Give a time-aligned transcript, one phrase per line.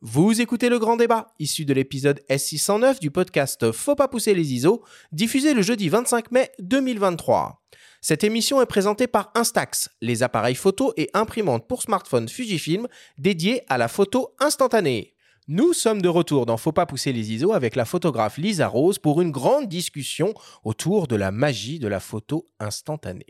[0.00, 4.54] Vous écoutez le grand débat, issu de l'épisode S609 du podcast Faut pas pousser les
[4.54, 7.60] ISO, diffusé le jeudi 25 mai 2023.
[8.00, 12.86] Cette émission est présentée par Instax, les appareils photo et imprimantes pour smartphone Fujifilm
[13.18, 15.16] dédiés à la photo instantanée.
[15.48, 19.00] Nous sommes de retour dans Faut pas pousser les ISO avec la photographe Lisa Rose
[19.00, 23.26] pour une grande discussion autour de la magie de la photo instantanée.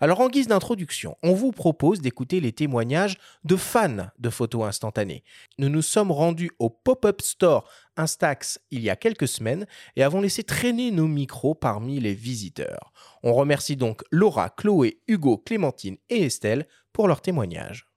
[0.00, 5.24] Alors en guise d'introduction, on vous propose d'écouter les témoignages de fans de photos instantanées.
[5.58, 10.20] Nous nous sommes rendus au pop-up store Instax il y a quelques semaines et avons
[10.20, 12.92] laissé traîner nos micros parmi les visiteurs.
[13.22, 17.88] On remercie donc Laura, Chloé, Hugo, Clémentine et Estelle pour leurs témoignages.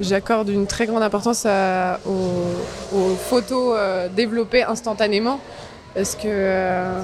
[0.00, 5.40] J'accorde une très grande importance aux, photos euh, développées instantanément
[5.94, 7.02] parce que euh,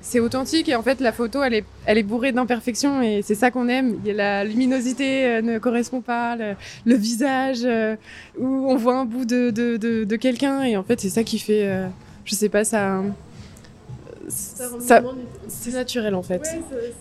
[0.00, 3.34] c'est authentique et en fait la photo elle est, elle est bourrée d'imperfections et c'est
[3.34, 3.98] ça qu'on aime.
[4.04, 7.96] La luminosité euh, ne correspond pas, le, visage euh,
[8.38, 11.38] où on voit un bout de, de, de, quelqu'un et en fait c'est ça qui
[11.38, 11.86] fait, euh,
[12.24, 13.02] je sais pas, ça.
[14.28, 16.42] c'est naturel en fait.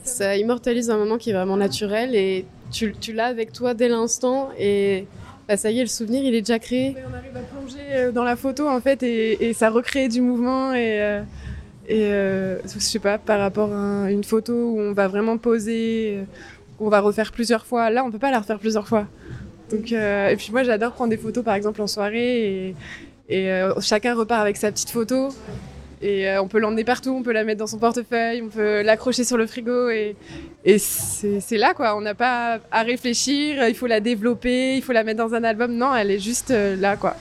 [0.03, 3.88] ça immortalise un moment qui est vraiment naturel et tu, tu l'as avec toi dès
[3.88, 5.05] l'instant et
[5.48, 6.95] bah, ça y est, le souvenir il est déjà créé.
[7.08, 10.73] on arrive à plonger dans la photo en fait et, et ça recrée du mouvement
[10.73, 11.22] et.
[11.88, 16.17] Et euh, je sais pas, par rapport à une photo où on va vraiment poser,
[16.17, 16.23] euh,
[16.80, 17.89] on va refaire plusieurs fois.
[17.89, 19.08] Là, on peut pas la refaire plusieurs fois.
[19.70, 22.76] Donc, euh, et puis moi, j'adore prendre des photos, par exemple, en soirée,
[23.30, 25.30] et, chacun repart avec sa petite photo.
[26.02, 29.23] Et on peut l'emmener partout, on peut la mettre dans son portefeuille, on peut l'accrocher
[29.23, 29.89] sur le frigo.
[29.89, 30.17] Et,
[30.66, 31.95] et c'est là, quoi.
[31.95, 35.44] On n'a pas à réfléchir, il faut la développer, il faut la mettre dans un
[35.45, 35.73] album.
[35.73, 37.16] Non, elle est juste là, quoi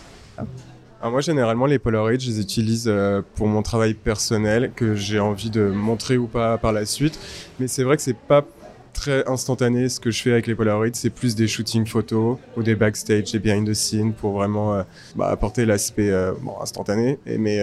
[1.11, 5.51] moi, généralement, les Polaroids, je les utilise euh, pour mon travail personnel que j'ai envie
[5.51, 7.19] de montrer ou pas par la suite.
[7.59, 8.45] Mais c'est vrai que c'est pas
[8.93, 10.89] très instantané ce que je fais avec les Polaroids.
[10.93, 14.83] C'est plus des shootings photos ou des backstage, des behind the scenes pour vraiment euh,
[15.17, 17.19] bah, apporter l'aspect euh, instantané.
[17.27, 17.61] Mais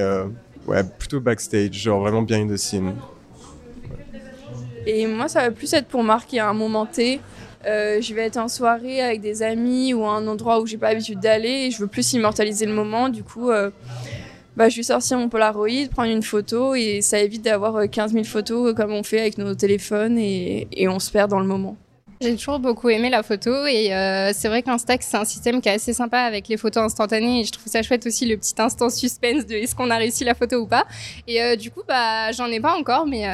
[0.67, 2.94] ouais, plutôt backstage, genre vraiment behind the scenes.
[4.86, 7.20] Et moi, ça va plus être pour marquer un moment T.
[7.65, 10.77] Euh, je vais être en soirée avec des amis ou à un endroit où j'ai
[10.77, 13.09] pas l'habitude d'aller et je veux plus immortaliser le moment.
[13.09, 13.70] Du coup, euh,
[14.55, 18.14] bah, je vais sortir mon Polaroid, prendre une photo et ça évite d'avoir 15 euh,
[18.14, 21.75] 000 photos comme on fait avec nos téléphones et, on se perd dans le moment.
[22.21, 23.92] J'ai toujours beaucoup aimé la photo et
[24.33, 27.43] c'est vrai qu'Instax c'est un système qui est assez sympa avec les photos instantanées et
[27.45, 30.36] je trouve ça chouette aussi le petit instant suspense de est-ce qu'on a réussi la
[30.36, 30.86] photo ou pas.
[31.27, 33.25] Et du coup bah j'en ai pas encore mais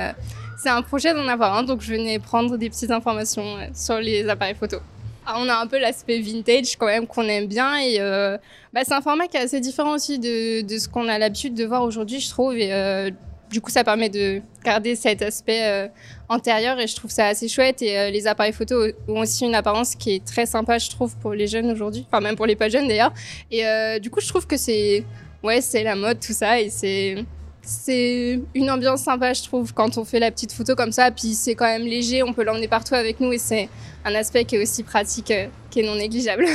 [0.57, 3.99] c'est un projet d'en avoir un, donc je venais prendre des petites informations euh, sur
[3.99, 4.77] les appareils photo.
[5.25, 8.37] Ah, on a un peu l'aspect vintage quand même qu'on aime bien et euh,
[8.73, 11.65] bah, c'est un format qui est assez différent aussi de, ce qu'on a l'habitude de
[11.65, 12.55] voir aujourd'hui, je trouve.
[12.55, 13.09] Et euh,
[13.49, 15.89] du coup, ça permet de garder cet aspect
[16.29, 17.81] antérieur et je trouve ça assez chouette.
[17.81, 21.33] Et les appareils photo ont aussi une apparence qui est très sympa, je trouve, pour
[21.33, 23.13] les jeunes aujourd'hui, enfin même pour les pas jeunes d'ailleurs.
[23.51, 23.63] Et
[23.99, 25.05] du coup, je trouve que c'est
[25.43, 27.23] ouais, c'est la mode tout ça et c'est
[27.65, 31.11] c'est une ambiance sympa, je trouve, quand on fait la petite photo comme ça.
[31.11, 33.69] Puis c'est quand même léger, on peut l'emmener partout avec nous et c'est
[34.05, 36.45] un aspect qui est aussi pratique, euh, qui est non négligeable.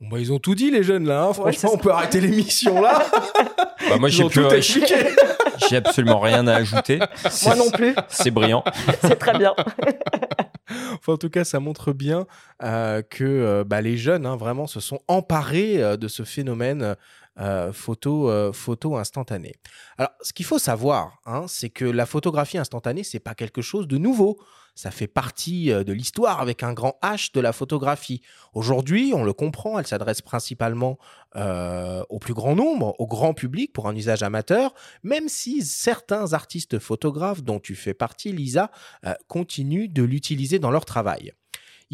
[0.00, 1.32] Bon bah, ils ont tout dit les jeunes là, hein.
[1.32, 3.04] franchement on peut arrêter l'émission là.
[3.88, 4.42] bah moi j'ai plus
[5.68, 6.98] J'ai absolument rien à ajouter.
[7.44, 7.94] Moi non plus.
[8.08, 8.64] C'est brillant.
[9.00, 9.54] C'est très bien.
[10.94, 12.26] enfin, en tout cas, ça montre bien
[12.64, 16.96] euh, que euh, bah, les jeunes hein, vraiment se sont emparés de ce phénomène
[17.38, 19.54] euh, photo, euh, photo instantanée.
[19.96, 23.88] Alors, ce qu'il faut savoir, hein, c'est que la photographie instantanée, c'est pas quelque chose
[23.88, 24.38] de nouveau.
[24.74, 28.20] Ça fait partie euh, de l'histoire avec un grand H de la photographie.
[28.52, 30.98] Aujourd'hui, on le comprend, elle s'adresse principalement
[31.34, 36.78] au plus grand nombre, au grand public pour un usage amateur, même si certains artistes
[36.78, 38.70] photographes dont tu fais partie, Lisa,
[39.28, 41.32] continuent de l'utiliser dans leur travail.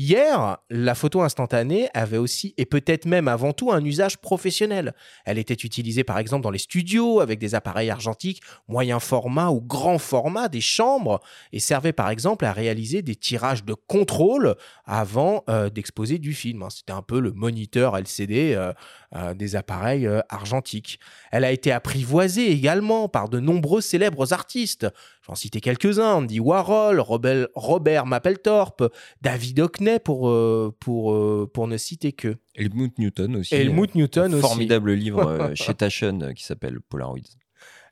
[0.00, 4.94] Hier, la photo instantanée avait aussi, et peut-être même avant tout, un usage professionnel.
[5.24, 9.60] Elle était utilisée par exemple dans les studios avec des appareils argentiques moyen format ou
[9.60, 11.18] grand format des chambres
[11.52, 14.54] et servait par exemple à réaliser des tirages de contrôle
[14.84, 16.62] avant euh, d'exposer du film.
[16.62, 16.70] Hein.
[16.70, 18.72] C'était un peu le moniteur LCD euh,
[19.14, 21.00] euh, des appareils argentiques.
[21.32, 24.86] Elle a été apprivoisée également par de nombreux célèbres artistes.
[25.28, 28.90] J'en citais quelques-uns, Andy Warhol, Robert, Robert Mapplethorpe,
[29.20, 32.36] David Hockney pour, euh, pour, euh, pour ne citer que.
[32.54, 33.54] Helmut Newton aussi.
[33.54, 34.40] Helmut Newton aussi.
[34.40, 37.20] Formidable livre euh, chez Taschen qui s'appelle Polaroids.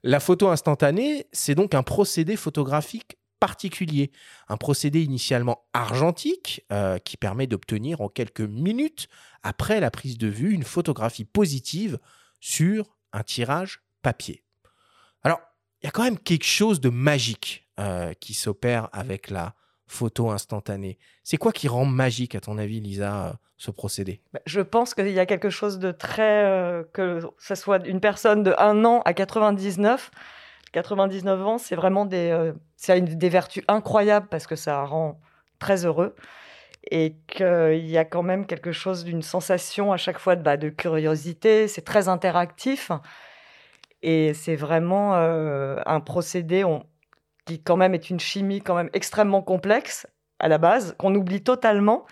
[0.02, 4.10] La photo instantanée, c'est donc un procédé photographique particulier,
[4.48, 6.66] un procédé initialement argentique
[7.04, 9.08] qui permet d'obtenir en quelques minutes
[9.42, 11.98] après la prise de vue une photographie positive
[12.40, 14.42] sur un tirage papier.
[15.22, 15.40] Alors,
[15.82, 19.54] il y a quand même quelque chose de magique euh, qui s'opère avec la
[19.86, 20.98] photo instantanée.
[21.22, 24.20] C'est quoi qui rend magique, à ton avis, Lisa, ce procédé?
[24.32, 26.84] Bah, Je pense qu'il y a quelque chose de très.
[26.92, 30.10] que ce soit une personne de 1 an à 99.
[30.76, 32.52] 99 ans, c'est vraiment des,
[32.90, 35.18] une, des vertus incroyables parce que ça rend
[35.58, 36.14] très heureux
[36.90, 40.58] et qu'il y a quand même quelque chose d'une sensation à chaque fois de, bah,
[40.58, 41.66] de curiosité.
[41.66, 42.92] C'est très interactif
[44.02, 46.62] et c'est vraiment un procédé
[47.46, 50.06] qui quand même est une chimie quand même extrêmement complexe
[50.40, 52.04] à la base qu'on oublie totalement.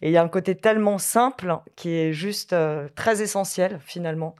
[0.00, 2.56] Et il y a un côté tellement simple qui est juste
[2.94, 4.36] très essentiel finalement.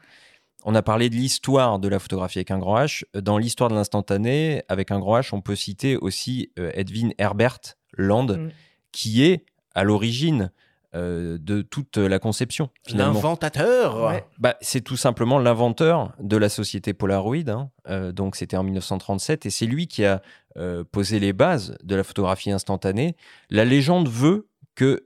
[0.66, 3.04] On a parlé de l'histoire de la photographie avec un grand H.
[3.14, 7.60] Dans l'histoire de l'instantané, avec un grand H, on peut citer aussi Edwin Herbert
[7.96, 8.50] Land, mmh.
[8.92, 10.50] qui est à l'origine
[10.96, 12.70] euh, de toute la conception.
[12.94, 17.48] L'inventateur bah, C'est tout simplement l'inventeur de la société Polaroid.
[17.48, 17.70] Hein.
[17.88, 20.22] Euh, donc c'était en 1937 et c'est lui qui a
[20.56, 23.14] euh, posé les bases de la photographie instantanée.
[23.50, 25.02] La légende veut que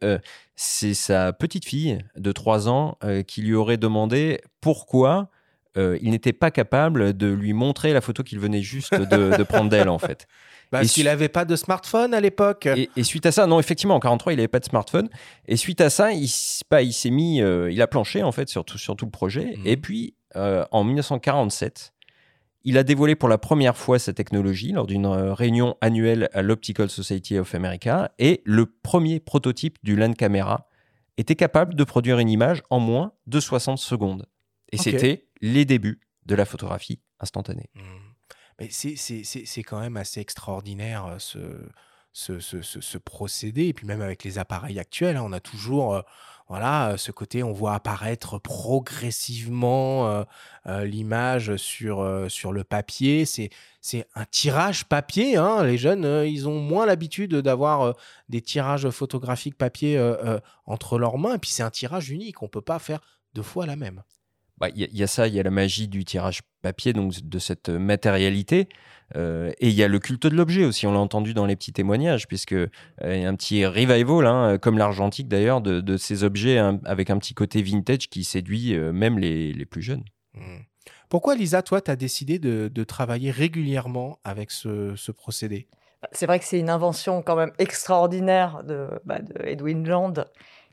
[0.56, 2.98] c'est sa petite fille de 3 ans
[3.28, 5.30] qui lui aurait demandé pourquoi
[5.76, 9.70] il n'était pas capable de lui montrer la photo qu'il venait juste de, de prendre
[9.70, 10.26] d'elle en fait.
[10.70, 12.68] Parce qu'il n'avait pas de smartphone à l'époque.
[12.96, 15.08] Et, suite à ça, non, effectivement, en 43, il n'avait pas de smartphone.
[15.48, 16.30] Et suite à ça, il,
[16.70, 19.10] bah, il s'est mis, euh, il a planché en fait sur tout, sur tout le
[19.10, 19.56] projet.
[19.56, 19.66] Mhm.
[19.66, 21.92] Et puis, euh, en 1947,
[22.62, 26.42] il a dévoilé pour la première fois sa technologie lors d'une euh, réunion annuelle à
[26.42, 28.12] l'Optical Society of America.
[28.18, 30.68] Et le premier prototype du Land Camera
[31.16, 34.26] était capable de produire une image en moins de 60 secondes.
[34.72, 37.70] Et c'était les débuts de la photographie instantanée.
[37.74, 38.10] Mhm
[38.68, 41.38] c'est quand même assez extraordinaire ce,
[42.12, 43.68] ce, ce, ce, procédé.
[43.68, 46.02] Et puis même avec les appareils actuels, hein, on a toujours
[46.48, 50.26] voilà, ce côté, on voit apparaître progressivement
[50.66, 53.24] l'image sur, sur le papier.
[53.24, 53.50] C'est
[54.16, 55.36] un tirage papier.
[55.36, 55.62] Hein.
[55.62, 57.94] Les jeunes, ils ont moins l'habitude d'avoir
[58.28, 59.96] des tirages photographiques papier
[60.66, 61.36] entre leurs mains.
[61.36, 62.42] Et puis c'est un tirage unique.
[62.42, 63.00] On ne peut pas faire
[63.32, 64.02] deux fois la même.
[64.60, 67.38] Bah, il y, a ça, il y a la magie du tirage papier, donc de
[67.38, 68.68] cette matérialité.
[69.16, 71.56] Euh, et il y a le culte de l'objet aussi, on l'a entendu dans les
[71.56, 72.68] petits témoignages, puisque euh,
[73.02, 77.18] y a un petit revival, hein, comme l'argentique d'ailleurs, de, ces objets hein, avec un
[77.18, 80.04] petit côté vintage qui séduit euh, même les, les, plus jeunes.
[80.34, 80.58] Mmh.
[81.08, 85.68] Pourquoi, Lisa, toi, tu as décidé de, de, travailler régulièrement avec ce, ce procédé?
[86.12, 90.14] C'est vrai que c'est une invention quand même extraordinaire de, bah, de Edwin Land,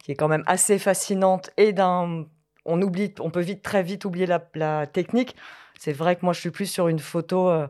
[0.03, 2.25] qui est quand même assez fascinante et d'un
[2.67, 5.35] on oublie, on peut vite, très vite oublier la, technique.
[5.79, 7.67] C'est vrai que moi, je suis plus sur une photo euh,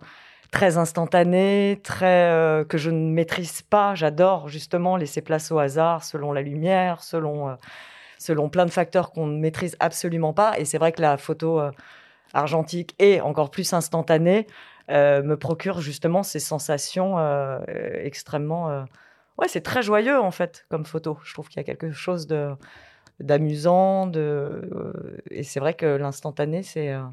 [0.51, 3.95] très instantanée, très euh, que je ne maîtrise pas.
[3.95, 7.55] J'adore justement laisser place au hasard, selon la lumière, selon euh,
[8.17, 10.57] selon plein de facteurs qu'on ne maîtrise absolument pas.
[10.57, 11.61] Et c'est vrai que la photo
[12.33, 14.47] argentique et encore plus instantanée
[14.89, 17.19] me procure justement ces sensations
[17.93, 18.85] extrêmement.
[19.37, 21.19] Ouais, c'est très joyeux en fait comme photo.
[21.23, 22.55] Je trouve qu'il y a quelque chose de
[23.19, 24.07] d'amusant.
[24.07, 24.93] De, euh,
[25.31, 27.03] et c'est vrai que l'instantané, c'est euh,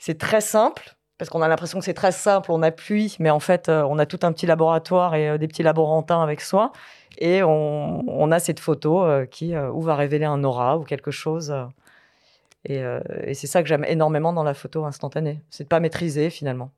[0.00, 0.96] c'est très simple.
[1.18, 3.98] Parce qu'on a l'impression que c'est très simple, on appuie, mais en fait, euh, on
[4.00, 6.72] a tout un petit laboratoire et des petits laborantins avec soi.
[7.18, 11.54] Et on, on a cette photo qui ou va révéler un aura ou quelque chose.
[12.64, 12.82] et,
[13.22, 15.40] et c'est ça que j'aime énormément dans la photo instantanée.
[15.50, 16.72] C'est de pas maîtriser finalement.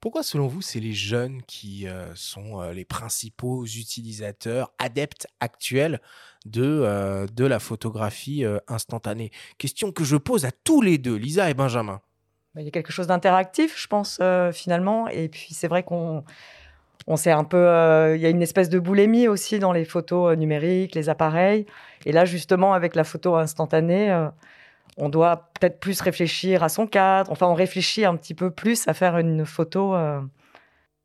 [0.00, 6.00] Pourquoi, selon vous, c'est les jeunes qui sont les principaux utilisateurs, adeptes actuels
[6.46, 9.30] de, euh, de la photographie euh, instantanée?
[9.58, 12.00] Question que je pose à tous les deux, Lisa et Benjamin.
[12.54, 15.08] Bah, il y a quelque chose d'interactif, je pense, euh, finalement.
[15.08, 16.24] Et puis, c'est vrai qu'on
[17.06, 18.14] on sait un peu.
[18.14, 21.66] Il y a une espèce de boulémie aussi dans les photos numériques, les appareils.
[22.06, 24.28] Et là, justement, avec la photo instantanée,
[24.96, 27.30] on doit peut-être plus réfléchir à son cadre.
[27.30, 29.94] Enfin, on réfléchit un petit peu plus à faire une photo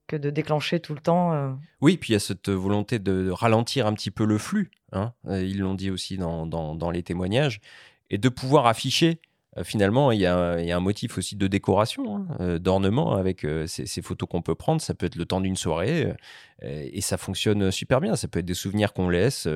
[0.08, 1.34] que de déclencher tout le temps.
[1.34, 1.52] Euh.
[1.82, 4.72] Oui, puis il y a cette volonté de ralentir un petit peu le flux.
[4.92, 5.14] Hein.
[5.28, 7.62] Euh, ils l'ont dit aussi dans, dans, les témoignages.
[8.10, 9.20] Et de pouvoir afficher.
[9.58, 14.28] Euh, finalement, il y, a, un motif aussi de décoration, hein, d'ornement avec ces, photos
[14.30, 14.82] qu'on peut prendre.
[14.82, 16.14] Ça peut être le temps d'une soirée
[16.62, 18.16] et ça fonctionne super bien.
[18.16, 19.48] Ça peut être des souvenirs qu'on laisse.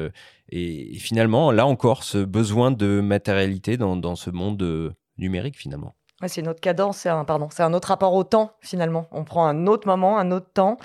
[0.49, 6.47] Et, finalement, là encore, ce besoin de matérialité dans, ce monde numérique, finalement c'est une
[6.47, 9.07] autre cadence, c'est un, pardon, c'est un autre rapport au temps finalement.
[9.11, 10.77] On prend un autre moment, un autre temps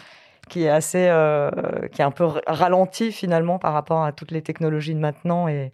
[0.48, 1.50] qui est assez, euh,
[1.92, 5.72] qui est un peu ralenti finalement par rapport à toutes les technologies de maintenant et,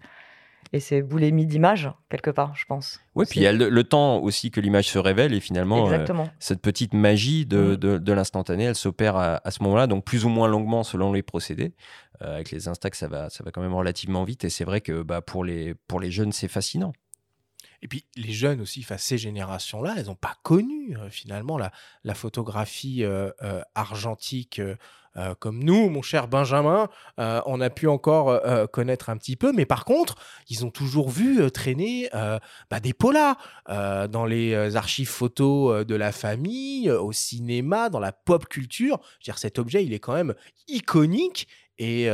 [0.72, 3.00] et c'est boulémie d'image quelque part, je pense.
[3.14, 6.06] Oui, puis il y a le, temps aussi que l'image se révèle et finalement euh,
[6.38, 7.98] cette petite magie de, mm.
[7.98, 11.72] de, l'instantané, elle s'opère à, ce moment-là, donc plus ou moins longuement selon les procédés.
[12.22, 14.80] Euh, avec les instax, ça va, ça va quand même relativement vite et c'est vrai
[14.80, 16.92] que bah, pour, les, pour les jeunes, c'est fascinant.
[17.82, 21.70] Et puis les jeunes aussi, enfin, ces générations-là, elles n'ont pas connu euh, finalement la,
[22.14, 24.60] photographie euh, euh, argentique
[25.40, 29.52] comme nous, mon cher Benjamin, on a pu encore connaître un petit peu.
[29.52, 30.14] Mais par contre,
[30.48, 32.08] ils ont toujours vu traîner
[32.70, 38.46] bah, des polas dans les archives photos de la famille, au cinéma, dans la pop
[38.46, 39.00] culture.
[39.34, 40.34] Cet objet, il est quand même
[40.68, 42.04] iconique et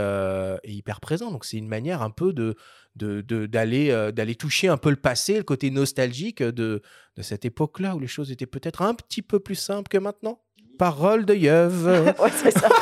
[0.65, 1.31] hyper présent.
[1.31, 2.57] Donc, c'est une manière un peu de
[2.97, 6.83] de- d'aller euh, d'aller toucher un peu le passé, le côté nostalgique de,
[7.17, 10.41] de cette époque-là où les choses étaient peut-être un petit peu plus simples que maintenant.
[10.79, 12.15] Parole de Yeuve.
[12.21, 12.69] Ouais, c'est ça.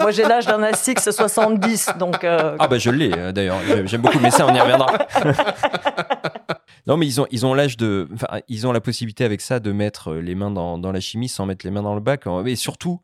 [0.00, 2.24] Moi, j'ai l'âge d'un Asix 70, donc.
[2.24, 4.88] euh, Ah bah je l'ai euh, d'ailleurs, J'ai- j'aime beaucoup, mais ça on y reviendra.
[6.86, 8.08] non mais ils ont, ils ont l'âge de...
[8.14, 11.28] Enfin, ils ont la possibilité avec ça de mettre les mains dans, dans la chimie
[11.28, 13.00] sans mettre les mains dans le bac, et surtout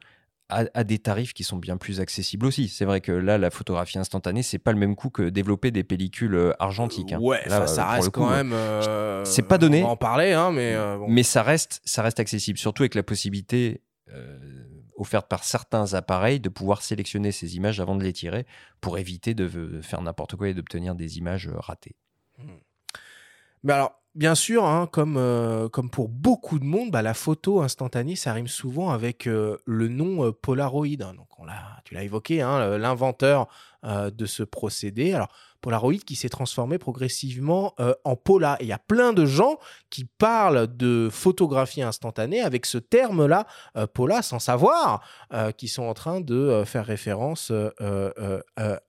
[0.48, 2.68] à, à des tarifs qui sont bien plus accessibles aussi.
[2.68, 5.84] C'est vrai que là, la photographie instantanée, c'est pas le même coût que développer des
[5.84, 7.12] pellicules euh, argentiques.
[7.12, 7.18] hein.
[7.20, 8.52] Ouais, Là, ça reste coup, quand euh, même.
[8.52, 9.82] euh, c'est pas donné.
[9.82, 11.06] On va en parler, hein, mais euh, bon.
[11.08, 14.38] Mais ça reste, ça reste accessible, surtout avec la possibilité euh,
[14.96, 18.46] offerte par certains appareils de pouvoir sélectionner ces images avant de les tirer
[18.80, 21.94] pour éviter de faire n'importe quoi et d'obtenir des images ratées.
[23.64, 27.62] Mais alors, bien sûr, hein, comme, euh, comme pour beaucoup de monde, bah, la photo
[27.62, 30.86] instantanée, ça rime souvent avec euh, le nom euh, Polaroid.
[31.00, 31.14] hein.
[31.14, 31.28] Donc,
[31.84, 33.46] tu l'as évoqué, hein, l'inventeur
[33.84, 35.14] de ce procédé.
[35.14, 35.28] Alors,
[35.60, 38.56] Polaroid qui s'est transformé progressivement en Pola.
[38.58, 39.56] Et il y a plein de gens
[39.88, 43.46] qui parlent de photographie instantanée avec ce terme-là,
[43.94, 45.00] Pola, sans savoir
[45.56, 48.40] qu'ils sont en train de faire référence euh,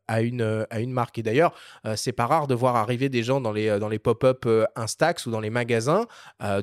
[0.09, 1.19] à, une, euh, à une marque.
[1.19, 1.53] Et d'ailleurs,
[1.85, 4.43] euh, c'est pas rare de voir arriver des gens dans les, euh, dans les pop-up
[4.47, 6.07] euh, Instax ou dans les magasins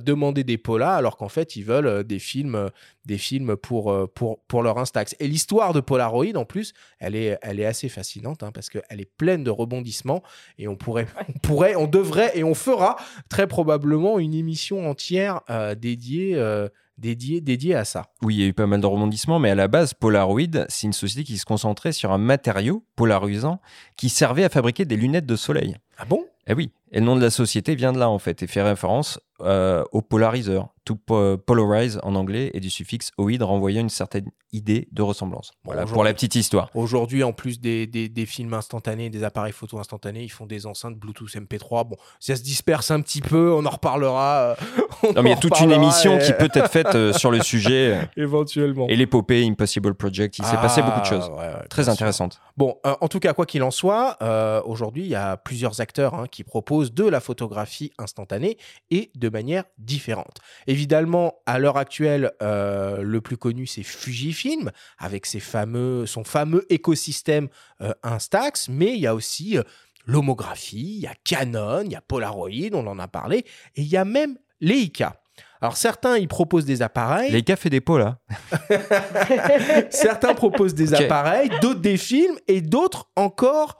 [0.01, 2.71] demander des Polas alors qu'en fait ils veulent des films,
[3.05, 5.15] des films pour, pour, pour leur Instax.
[5.21, 9.01] Et l'histoire de Polaroid en plus, elle est, elle est assez fascinante hein, parce qu'elle
[9.01, 10.23] est pleine de rebondissements
[10.59, 12.97] et on pourrait, on pourrait, on devrait et on fera
[13.29, 15.41] très probablement une émission entière
[15.77, 16.37] dédiée,
[16.99, 18.07] dédiée, dédiée à ça.
[18.23, 20.87] Oui, il y a eu pas mal de rebondissements, mais à la base, Polaroid, c'est
[20.87, 23.61] une société qui se concentrait sur un matériau polarisant
[23.97, 25.77] qui servait à fabriquer des lunettes de soleil.
[25.99, 26.25] Ah bon?
[26.49, 28.63] Eh oui, et le nom de la société vient de là en fait et fait
[28.63, 33.91] référence euh, au polariseur, to po- polarize en anglais et du suffixe oid renvoyant une
[33.91, 35.51] certaine idée de ressemblance.
[35.65, 36.71] Voilà pour la petite histoire.
[36.75, 40.65] Aujourd'hui, en plus des, des, des films instantanés, des appareils photo instantanés, ils font des
[40.67, 41.89] enceintes Bluetooth MP3.
[41.89, 44.37] Bon, ça se disperse un petit peu, on en reparlera.
[44.39, 44.55] euh,
[45.03, 47.13] on Non, mais il y a toute une émission et- qui peut être faite euh,
[47.19, 48.87] sur le sujet éventuellement.
[48.89, 50.39] et l'épopée Impossible Project.
[50.39, 52.41] Il s'est passé beaucoup de choses Ah, ouais, ouais, très intéressantes.
[52.57, 54.17] Bon, euh, en tout cas, quoi qu'il en soit,
[54.65, 58.59] aujourd'hui, il y a plusieurs acteurs hein, qui proposent de la photographie instantanée
[58.91, 60.39] et de manière différente.
[60.67, 66.67] Évidemment, à l'heure actuelle, euh, le plus connu, c'est Fujifilm, avec ses fameux, son fameux
[66.73, 67.49] écosystème
[67.81, 69.63] euh, Instax, mais il y a aussi euh,
[70.07, 73.39] l'homographie, il y a Canon, il y a Polaroid, on en a parlé,
[73.75, 75.21] et il y a même Leica.
[75.61, 77.33] Alors certains, ils proposent des appareils.
[77.33, 78.19] Les gars fait des pots là.
[79.91, 83.79] Certains proposent des appareils, d'autres des films et d'autres encore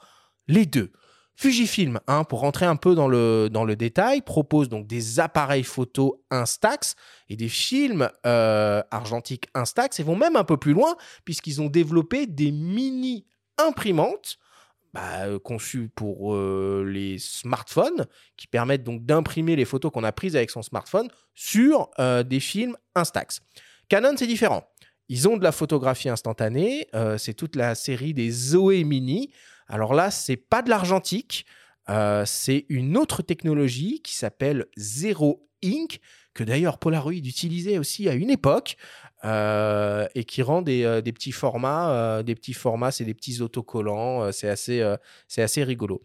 [0.49, 0.93] les deux.
[1.39, 5.65] Fujifilm, hein, pour rentrer un peu dans le, dans le détail, propose donc des appareils
[5.65, 6.97] photo Instax
[7.29, 11.69] et des films euh, argentiques Instax et vont même un peu plus loin puisqu'ils ont
[11.69, 13.27] développé des mini
[13.59, 14.39] imprimantes
[14.95, 18.07] bah, euh, conçues pour euh, les smartphones
[18.39, 22.79] qui permettent donc d'imprimer les photos qu'on a prises avec son smartphone sur des films
[22.95, 23.43] Instax.
[23.91, 24.67] Canon, c'est différent.
[25.11, 26.89] Ils ont de la photographie instantanée.
[27.19, 29.31] c'est toute la série des Zoé Mini.
[29.69, 31.47] Alors là, c'est pas de l'argentique.
[31.89, 36.01] euh, c'est une autre technologie qui s'appelle Zero Ink,
[36.35, 38.77] que d'ailleurs Polaroid utilisait aussi à une époque,
[39.25, 42.23] euh, et qui rend des, euh, petits formats.
[42.23, 44.33] des petits formats, c'est des petits autocollants.
[44.33, 44.83] c'est assez,
[45.29, 46.03] c'est assez rigolo.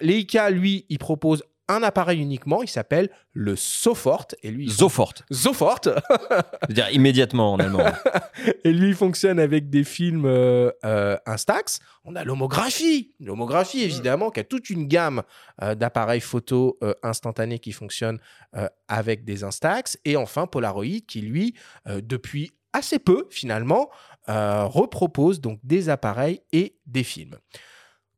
[0.00, 2.62] Leica, lui, il propose un appareil uniquement.
[2.62, 4.28] Il s'appelle le Sofort.
[4.42, 5.14] Et lui, Zofort.
[5.30, 5.80] Sofort.
[5.82, 7.84] C'est-à-dire immédiatement en allemand.
[8.64, 11.80] Et lui, il fonctionne avec des films euh, euh, Instax.
[12.04, 13.14] On a l'homographie.
[13.20, 15.22] L'homographie, évidemment, qui a toute une gamme
[15.62, 18.18] euh, d'appareils photo instantanés qui fonctionnent
[18.88, 19.98] avec des Instax.
[20.04, 21.54] Et enfin, Polaroid, qui, lui,
[21.86, 23.90] depuis assez peu, finalement,
[24.28, 27.36] repropose donc des appareils et des films.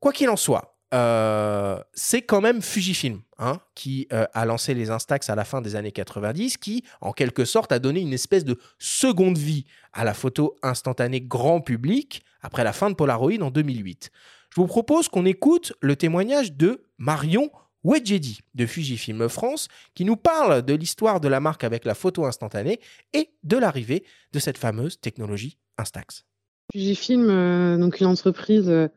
[0.00, 4.90] Quoi qu'il en soit, euh, c'est quand même Fujifilm hein, qui euh, a lancé les
[4.90, 8.44] Instax à la fin des années 90, qui en quelque sorte a donné une espèce
[8.44, 13.50] de seconde vie à la photo instantanée grand public après la fin de Polaroid en
[13.50, 14.10] 2008.
[14.50, 17.50] Je vous propose qu'on écoute le témoignage de Marion
[17.84, 22.24] Wedjedi de Fujifilm France qui nous parle de l'histoire de la marque avec la photo
[22.24, 22.80] instantanée
[23.12, 26.24] et de l'arrivée de cette fameuse technologie Instax.
[26.72, 28.88] Fujifilm, euh, donc une entreprise euh,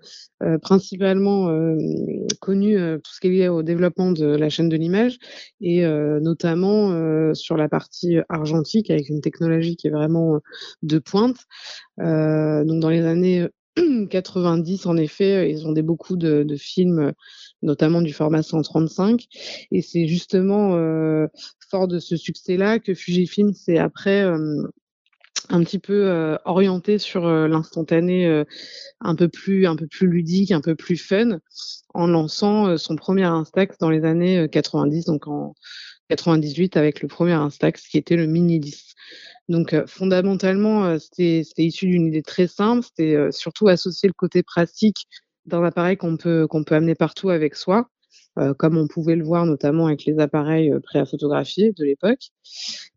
[0.43, 1.47] euh, principalement
[2.41, 5.19] connue tout ce qui est lié au développement de la chaîne de l'image
[5.61, 10.39] et notamment sur la partie argentique avec une technologie qui est vraiment
[10.81, 11.37] de pointe.
[11.99, 13.47] donc dans les années
[14.09, 17.13] 90, en effet, ils ont des beaucoup de, de films,
[17.61, 19.25] notamment du format 135.
[19.71, 20.71] Et c'est justement
[21.69, 24.25] fort de ce succès-là que Fujifilm s'est après
[25.51, 28.45] un petit peu euh, orienté sur euh, l'instantané euh,
[29.01, 31.39] un peu plus un peu plus ludique, un peu plus fun
[31.93, 35.55] en lançant son premier Instax dans les années 90 donc en
[36.09, 38.93] 98 avec le premier Instax qui était le Mini 10.
[39.49, 45.07] Donc fondamentalement c'était issu d'une idée très simple, c'était surtout associer le côté pratique
[45.45, 48.00] d'un appareil qu'on peut qu'on peut amener partout avec soi euh,
[48.57, 52.29] comme on pouvait le voir notamment avec les appareils euh, prêts à photographier de l'époque,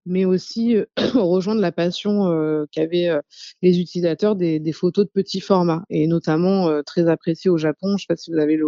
[0.06, 3.10] mais aussi euh, rejoindre la passion qu'avaient
[3.62, 7.88] les utilisateurs des, des, photos de petits formats, et notamment très apprécié au Japon.
[7.88, 8.58] Je ne sais pas si vous avez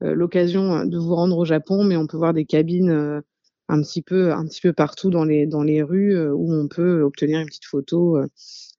[0.00, 3.22] l'occasion de vous rendre au Japon, mais on peut voir des cabines
[3.68, 7.02] un petit peu un petit peu partout dans les dans les rues où on peut
[7.02, 8.18] obtenir une petite photo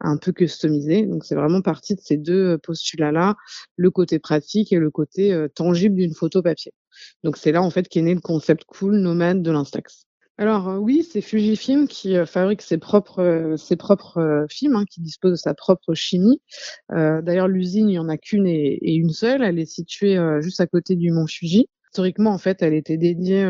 [0.02, 1.06] un peu customisée.
[1.06, 3.36] Donc c'est vraiment parti de ces deux postulats là,
[3.76, 6.74] le côté pratique et le côté tangible d'une photo papier.
[7.24, 10.06] Donc c'est là en fait qu'est né le concept cool nomade de l'Instax.
[10.38, 14.86] Alors euh, oui, c'est Fujifilm qui euh, fabrique ses propres euh, ses propres films, hein,
[14.90, 16.42] qui dispose de sa propre chimie.
[16.90, 19.44] D'ailleurs, l'usine, il y en a qu'une et, une seule.
[19.44, 21.68] Elle est située juste à côté du mont Fuji.
[21.94, 23.46] Historiquement, en fait, elle était dédiée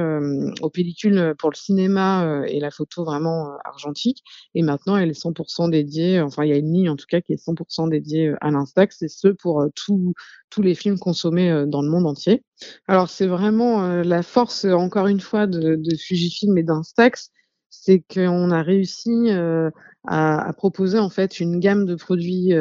[0.62, 4.24] aux pellicules pour le cinéma et la photo vraiment argentique.
[4.56, 7.22] Et maintenant, elle est 100% dédiée, enfin, il y a une ligne en tout cas
[7.22, 10.16] qui est 100% dédiée à l'Instax, c'est ce pour tous
[10.58, 12.44] les films consommés dans le monde entier.
[12.88, 17.30] Alors, c'est vraiment la force, encore une fois, de, de Fujifilm et d'Instax,
[17.70, 22.54] c'est qu'on a réussi à, à, proposer en fait une gamme de produits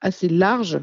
[0.00, 0.80] assez large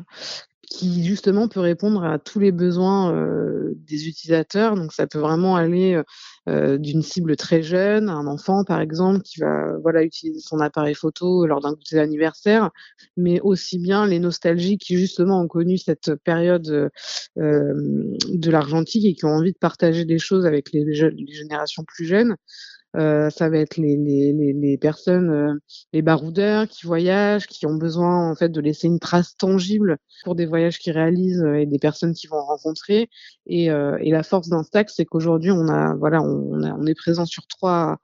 [0.70, 4.76] qui justement peut répondre à tous les besoins euh, des utilisateurs.
[4.76, 6.02] Donc ça peut vraiment aller
[6.50, 10.94] euh, d'une cible très jeune, un enfant par exemple qui va voilà utiliser son appareil
[10.94, 12.72] photo lors d'un goûter d'anniversaire,
[13.16, 16.90] mais aussi bien les nostalgiques qui justement ont connu cette période
[17.38, 17.74] euh,
[18.30, 22.36] de l'argentique et qui ont envie de partager des choses avec les générations plus jeunes.
[22.98, 25.54] Euh, ça va être les, les, les, personnes, euh,
[25.94, 30.36] les baroudeurs qui voyagent, qui ont besoin en fait de laisser une trace tangible pour
[30.36, 33.10] des voyages qu'ils réalisent euh, et des personnes qu'ils vont rencontrer.
[33.46, 37.46] Et, et la force d'Instax, c'est qu'aujourd'hui on a voilà on, on, est présent sur
[37.48, 37.98] trois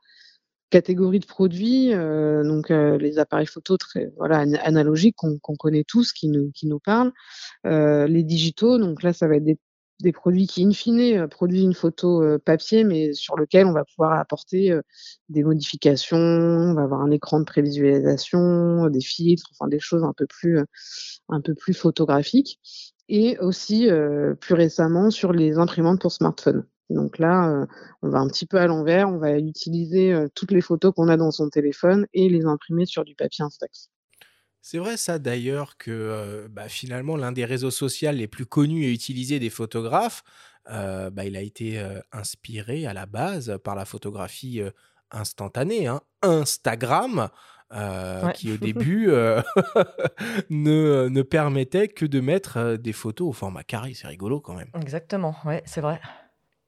[0.69, 6.51] catégories de produits, donc les appareils photo très voilà analogiques qu'on connaît tous, qui nous
[6.51, 7.11] qui nous parlent,
[7.65, 9.59] les digitaux, donc là ça va être des
[10.01, 13.73] des produits qui, in fine, euh, produisent une photo euh, papier, mais sur lequel on
[13.73, 14.81] va pouvoir apporter euh,
[15.29, 20.13] des modifications, on va avoir un écran de prévisualisation, des filtres, enfin des choses un
[20.13, 20.59] peu plus,
[21.29, 22.59] un peu plus photographiques.
[23.09, 23.89] Et aussi,
[24.39, 26.65] plus récemment, sur les imprimantes pour smartphone.
[26.89, 27.67] Donc là,
[28.01, 31.17] on va un petit peu à l'envers, on va utiliser toutes les photos qu'on a
[31.17, 33.89] dans son téléphone et les imprimer sur du papier Instax.
[34.65, 38.93] C'est vrai ça d'ailleurs que bah, finalement l'un des réseaux sociaux les plus connus et
[38.93, 40.23] utilisés des photographes,
[40.65, 44.61] bah, il a été inspiré à la base par la photographie
[45.11, 47.27] instantanée, hein, Instagram,
[48.35, 49.07] qui au début
[50.49, 53.93] ne, ne permettait que de mettre des photos au format carré.
[53.93, 54.69] C'est rigolo quand même.
[54.75, 55.99] Exactement, ouais, c'est vrai.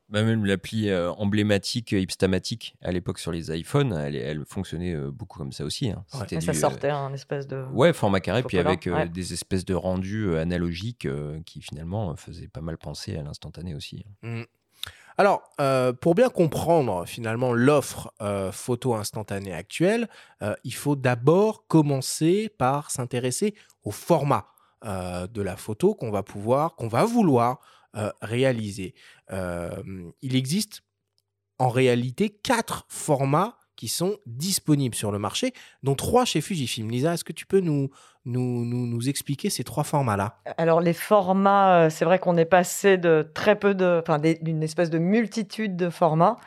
[0.08, 4.94] Bah, même l'appli euh, emblématique euh, Ipstamatic à l'époque sur les iPhones, elle, elle fonctionnait
[4.94, 5.90] euh, beaucoup comme ça aussi.
[5.90, 6.06] Hein.
[6.42, 7.66] ça sortait un espèce de.
[7.72, 11.08] Ouais, format carré, puis avec des espèces de rendus analogiques
[11.46, 14.06] qui finalement faisaient pas mal penser à l'instantané aussi.
[14.24, 14.42] Hein.
[14.42, 14.44] Mmh.
[15.18, 15.50] Alors,
[16.02, 18.14] pour bien comprendre finalement l'offre
[18.52, 20.10] photo instantanée actuelle,
[20.66, 24.48] il faut d'abord commencer par s'intéresser au format
[24.84, 27.60] de la photo qu'on va pouvoir, qu'on va vouloir
[27.96, 28.94] euh, réalisé.
[29.32, 30.82] il existe
[31.60, 35.54] en réalité quatre formats qui sont disponibles sur le marché,
[35.84, 36.90] dont trois chez Fujifilm.
[36.90, 37.90] Lisa, est-ce que tu peux nous,
[38.26, 40.38] nous, nous, expliquer ces trois formats-là?
[40.58, 44.02] Alors, les formats, euh, c'est vrai qu'on est passé de très peu de.
[44.02, 46.38] Enfin, d'une espèce de multitude de formats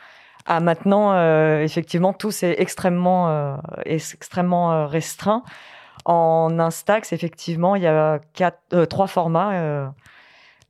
[0.45, 5.43] à maintenant, euh, effectivement, tout c'est extrêmement, extrêmement restreint.
[6.05, 9.91] En Instax, effectivement, il y a quatre, trois formats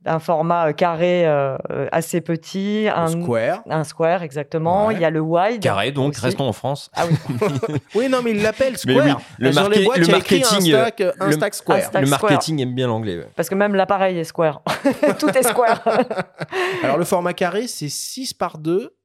[0.04, 1.56] un format euh, carré euh,
[1.92, 2.88] assez petit.
[2.94, 3.62] Un, square.
[3.68, 4.90] Un square, exactement.
[4.90, 5.60] Il y a le wide.
[5.60, 6.90] Carré, donc restons en France.
[6.94, 7.16] Ah oui.
[7.94, 9.20] oui, non, mais il l'appelle square.
[9.38, 11.90] Le, le marketing, un stack, un stack square.
[11.94, 13.26] le marketing aime bien l'anglais.
[13.36, 14.62] Parce que même l'appareil est square.
[15.18, 15.82] Tout est square.
[16.82, 18.96] Alors le format carré, c'est 6 par 2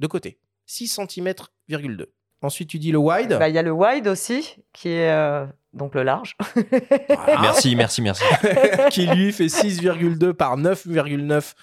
[0.00, 0.38] de côté.
[0.66, 2.06] 6 cm,2.
[2.42, 3.36] Ensuite, tu dis le wide.
[3.38, 6.36] Bah, Il y a le wide aussi, qui est euh, donc le large.
[7.08, 7.40] Voilà.
[7.42, 8.24] Merci, merci, merci.
[8.90, 11.54] qui lui fait 6,2 par 9,9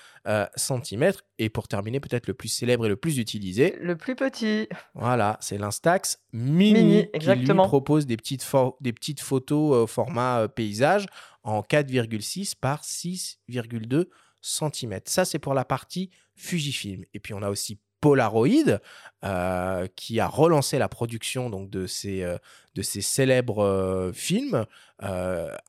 [0.56, 1.12] cm.
[1.39, 4.67] Et pour terminer, peut-être le plus célèbre et le plus utilisé, le plus petit.
[4.93, 7.63] voilà, c'est l'Instax Mini, Mini, qui exactement.
[7.63, 8.46] lui propose des petites,
[8.82, 11.06] des petites photos au format euh, paysage
[11.43, 14.06] en 4,6 par 6,2
[14.41, 15.00] cm.
[15.06, 17.04] Ça, c'est pour la partie Fujifilm.
[17.13, 18.79] Et puis, on a aussi Polaroid,
[19.23, 22.38] euh, qui a relancé la production donc, de, ces, euh,
[22.75, 24.65] de ces célèbres euh, films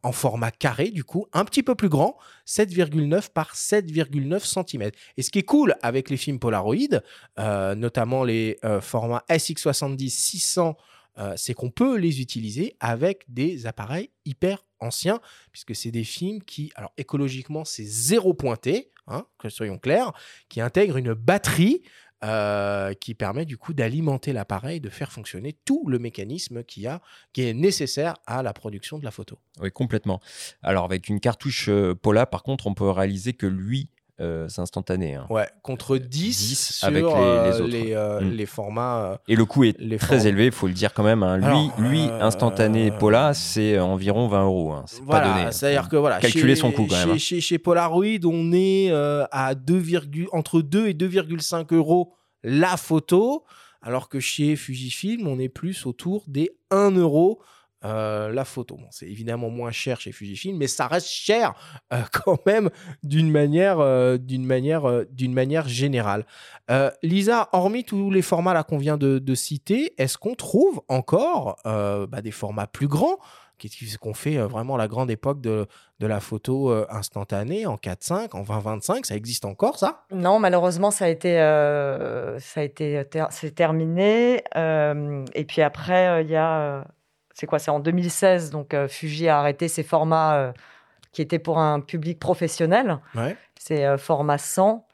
[0.02, 4.90] en format carré, du coup, un petit peu plus grand, 7,9 par 7,9 cm.
[5.18, 7.02] Et ce qui est cool avec les films Polaroid,
[7.36, 10.76] notamment les formats SX70 600,
[11.18, 16.42] euh, c'est qu'on peut les utiliser avec des appareils hyper anciens, puisque c'est des films
[16.42, 20.12] qui, alors écologiquement, c'est zéro pointé, hein, que soyons clairs,
[20.48, 21.82] qui intègrent une batterie
[22.24, 26.87] euh, qui permet du coup d'alimenter l'appareil, de faire fonctionner tout le mécanisme qui,
[27.33, 29.38] qui est nécessaire à la production de la photo.
[29.61, 30.20] Oui, complètement.
[30.62, 34.61] Alors, avec une cartouche euh, Pola, par contre, on peut réaliser que lui, euh, c'est
[34.61, 35.14] instantané.
[35.14, 35.26] hein.
[35.31, 37.70] Ouais, contre 10, 10 sur avec les- euh, les autres.
[37.70, 38.31] les, euh, Mm.
[38.31, 39.04] les formats.
[39.04, 41.22] euh, Et le coût est Les très élevé, il faut le dire quand même.
[41.22, 41.37] hein.
[41.37, 44.72] Lui, Alors, lui euh, instantané euh, Pola, c'est environ 20 euros.
[44.72, 44.85] hein.
[44.87, 45.52] C'est Voilà, pas donné.
[45.52, 47.18] c'est-à-dire que voilà, Calculer son coût, quand même, Chez, hein.
[47.18, 52.76] chez- chez Polaroid, on est euh, à 2, virgule- entre 2 et 2,5 euros la
[52.76, 53.44] photo,
[53.83, 57.40] alors que chez Fujifilm, on est plus autour des 1 euro.
[57.84, 58.76] Euh, la photo.
[58.90, 61.54] C'est évidemment moins cher chez Fujifilm, mais ça reste cher
[61.92, 62.70] euh, quand même
[63.04, 66.26] d'une manière, euh, d'une manière, d'une manière générale.
[67.04, 72.20] Lisa, hormis tous les formats là qu'on vient de, citer, est-ce qu'on trouve encore bah,
[72.20, 73.18] des formats plus grands?
[73.58, 75.66] Qu'est-ce qu'on fait vraiment la grande époque de,
[75.98, 80.04] de la photo instantanée en 4.5, en 2025 Ça existe encore, ça?
[80.12, 84.42] Non, malheureusement, ça a été, ça a été c'est terminé.
[84.54, 86.84] Et puis après, il y a,
[87.38, 90.53] c'est quoi C'est en 2016, donc euh, Fuji a arrêté ses formats euh,
[91.12, 92.98] qui étaient pour un public professionnel.
[93.14, 93.37] Ouais.
[93.59, 94.85] C'est euh, format 100.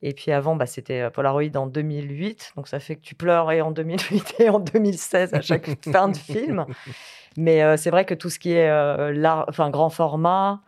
[0.00, 2.52] Et puis avant, bah, c'était Polaroid en 2008.
[2.54, 6.08] Donc ça fait que tu pleures et en 2008 et en 2016 à chaque fin
[6.08, 6.66] de film.
[7.36, 10.60] Mais euh, c'est vrai que tout ce qui est euh, lar- enfin, grand format,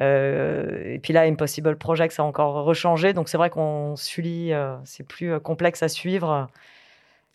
[0.00, 3.12] euh, et puis là, Impossible Project, ça a encore rechangé.
[3.12, 4.50] Donc c'est vrai qu'on suit,
[4.84, 6.48] c'est plus complexe à suivre.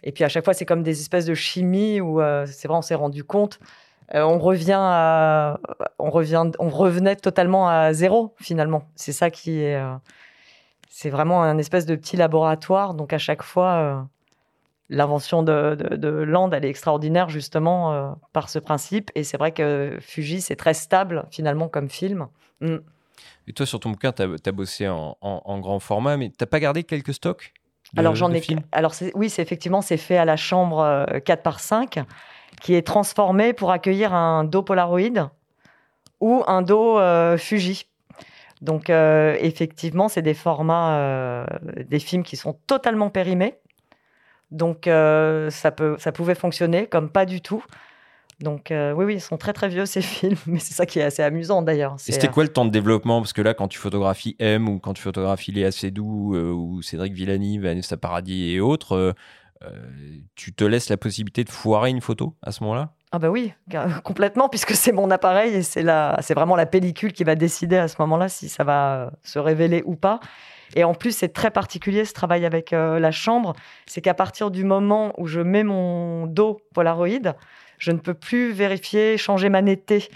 [0.04, 2.78] Et puis à chaque fois, c'est comme des espèces de chimie où euh, c'est vrai,
[2.78, 3.60] on s'est rendu compte.
[4.16, 5.60] Euh, on revient à,
[6.00, 8.84] on revient, on revenait totalement à zéro finalement.
[8.96, 9.96] C'est ça qui est, euh,
[10.90, 12.94] c'est vraiment un espèce de petit laboratoire.
[12.94, 14.08] Donc à chaque fois,
[14.90, 19.12] l'invention de, de, Land, elle est extraordinaire justement par ce principe.
[19.14, 22.28] Et c'est vrai que Fuji, c'est très stable finalement comme film.
[22.62, 22.78] Mm.
[23.48, 26.84] Et toi, sur ton bouquin, tu as, bossé en, grand format, mais t'as pas gardé
[26.84, 27.54] quelques stocks?
[27.94, 28.42] De- Alors j'en ai.
[29.16, 32.00] oui, c'est effectivement c'est fait à la chambre euh, 4 par 5
[32.62, 35.32] qui est transformé pour accueillir un dos Polaroid
[36.20, 37.88] ou un dos euh, Fuji.
[38.62, 41.46] Donc euh, effectivement, c'est des formats, euh,
[41.88, 43.56] des films qui sont totalement périmés.
[44.52, 47.64] Donc euh, ça peut, ça pouvait fonctionner comme pas du tout.
[48.42, 51.00] Donc euh, oui, oui, ils sont très très vieux ces films, mais c'est ça qui
[51.00, 51.96] est assez amusant d'ailleurs.
[52.08, 53.22] Et c'était euh, quoi le temps de développement?
[53.22, 56.82] Parce que là, quand tu photographies M ou quand tu photographies Léa Seydoux euh, ou
[56.82, 59.16] Cédric Villani, Vanessa Paradis et autres,
[59.64, 59.72] euh,
[60.36, 62.94] tu te laisses la possibilité de foirer une photo à ce moment-là?
[63.12, 63.52] Ah bah oui,
[64.04, 65.84] complètement, puisque c'est mon appareil et c'est
[66.22, 69.84] c'est vraiment la pellicule qui va décider à ce moment-là si ça va se révéler
[69.86, 70.20] ou pas.
[70.76, 73.54] Et en plus, c'est très particulier ce travail avec la chambre,
[73.88, 77.34] c'est qu'à partir du moment où je mets mon dos Polaroid,
[77.80, 80.10] je ne peux plus vérifier, changer ma netteté.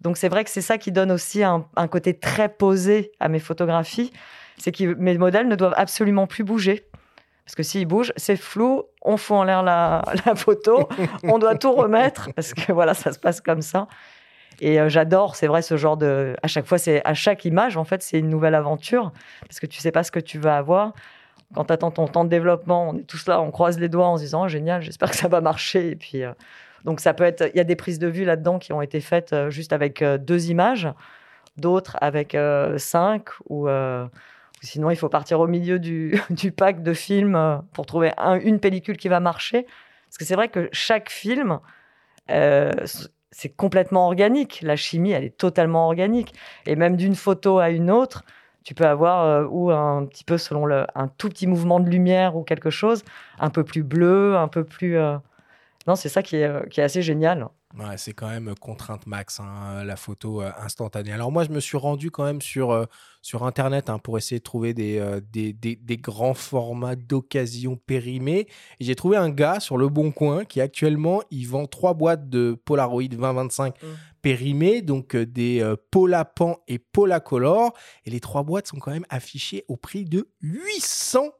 [0.00, 3.38] Donc c'est vrai que c'est ça qui donne aussi un, côté très posé à mes
[3.38, 4.12] photographies,
[4.56, 6.86] c'est que mes modèles ne doivent absolument plus bouger.
[7.44, 10.02] Parce que s'ils bougent, c'est flou, on fout en l'air la,
[10.36, 10.88] photo,
[11.24, 13.88] on doit tout remettre parce que voilà, ça se passe comme ça.
[14.60, 16.36] Et euh, j'adore, c'est vrai, ce genre de.
[16.42, 19.12] À chaque fois, c'est à chaque image, en fait, c'est une nouvelle aventure
[19.46, 20.92] parce que tu sais pas ce que tu vas avoir.
[21.54, 24.06] Quand tu attends ton temps de développement, on est tous là, on croise les doigts
[24.06, 25.90] en se disant Oh, génial, j'espère que ça va marcher.
[25.90, 26.32] Et puis, euh,
[26.84, 27.50] donc ça peut être.
[27.54, 30.02] Il y a des prises de vue là-dedans qui ont été faites euh, juste avec
[30.02, 30.88] euh, deux images,
[31.56, 33.68] d'autres avec euh, cinq ou.
[34.62, 36.20] Sinon, il faut partir au milieu du,
[36.56, 39.62] pack de films pour trouver un- une pellicule qui va marcher.
[39.62, 41.60] Parce que c'est vrai que chaque film,
[42.28, 44.60] c'est complètement organique.
[44.62, 46.34] La chimie, elle est totalement organique.
[46.66, 48.22] Et même d'une photo à une autre,
[48.62, 52.42] tu peux avoir ou un petit peu selon un tout petit mouvement de lumière ou
[52.42, 53.02] quelque chose,
[53.38, 54.98] un peu plus bleu, un peu plus.
[55.86, 57.48] Non, c'est ça qui est, euh, qui est assez génial.
[57.78, 61.12] Ouais, c'est quand même contrainte max, hein, la photo euh, instantanée.
[61.12, 62.84] Alors moi, je me suis rendu quand même sur, euh,
[63.22, 67.76] sur Internet hein, pour essayer de trouver des, euh, des, des- des grands formats d'occasion
[67.76, 68.46] périmés.
[68.80, 72.28] Et j'ai trouvé un gars sur Le Bon Coin qui actuellement, il vend trois boîtes
[72.28, 73.86] de Polaroid 2025 Mm.
[74.20, 77.72] périmés, donc euh, des euh, Polapan et Polacolor.
[78.04, 81.30] Et les trois boîtes sont quand même affichées au prix de 800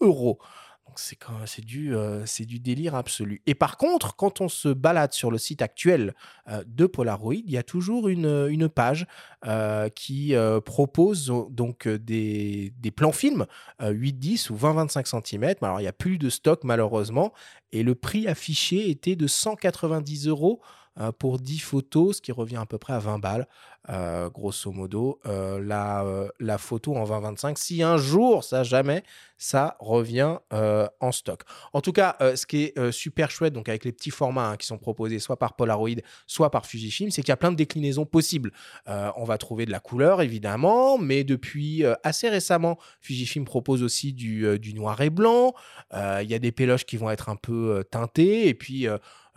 [0.00, 0.38] euros.
[0.86, 3.42] Donc c'est c'est du euh, du délire absolu.
[3.46, 6.14] Et par contre, quand on se balade sur le site actuel
[6.48, 9.06] euh, de Polaroid, il y a toujours une, une page
[9.46, 13.46] euh, qui propose donc des, plans films
[13.82, 15.54] euh, 8-10 ou 20-25 cm.
[15.62, 17.32] Alors il n'y a plus de stock malheureusement.
[17.72, 20.60] Et le prix affiché était de 190 euros
[21.00, 23.48] euh, pour 10 photos, ce qui revient à peu près à 20 balles,
[23.90, 25.20] euh, grosso modo.
[25.26, 26.04] Euh, la,
[26.38, 29.02] la photo en 20-25, si un jour, ça jamais,
[29.36, 31.42] ça revient en stock.
[31.72, 34.66] En tout cas, ce qui est super chouette, donc avec les petits formats hein, qui
[34.66, 38.06] sont proposés soit par Polaroid, soit par Fujifilm, c'est qu'il y a plein de déclinaisons
[38.06, 38.52] possibles.
[38.86, 44.58] On va trouver de la couleur, évidemment, mais depuis assez récemment, Fujifilm propose aussi du,
[44.58, 45.52] du noir et blanc.
[45.92, 48.86] Il y a des péloches qui vont être un peu teintées, et puis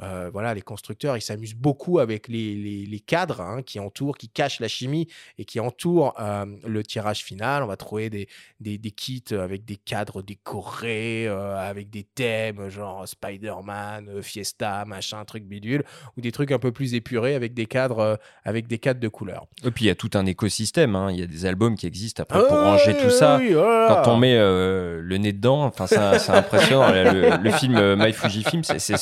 [0.03, 4.17] euh, voilà, les constructeurs, ils s'amusent beaucoup avec les, les- les cadres hein, qui entourent,
[4.17, 5.07] qui cachent la chimie
[5.37, 7.63] et qui entourent euh, le tirage final.
[7.63, 8.27] On va trouver des,
[8.59, 15.23] des, des kits avec des cadres décorés, euh, avec des thèmes genre Spider-Man, Fiesta, machin,
[15.25, 15.83] truc bidule,
[16.17, 19.47] ou des trucs un peu plus épurés avec des cadres, avec des cadres de couleur.
[19.65, 21.11] Et puis il y a tout un écosystème, hein.
[21.11, 23.37] il y a des albums qui existent après pour Ah ranger tout ça.
[23.39, 23.85] oui, oh.
[23.87, 25.97] Quand on met le nez dedans, enfin c'est
[26.31, 26.89] impressionnant.
[26.91, 28.97] le, le film My Fujifilm, c'est c'est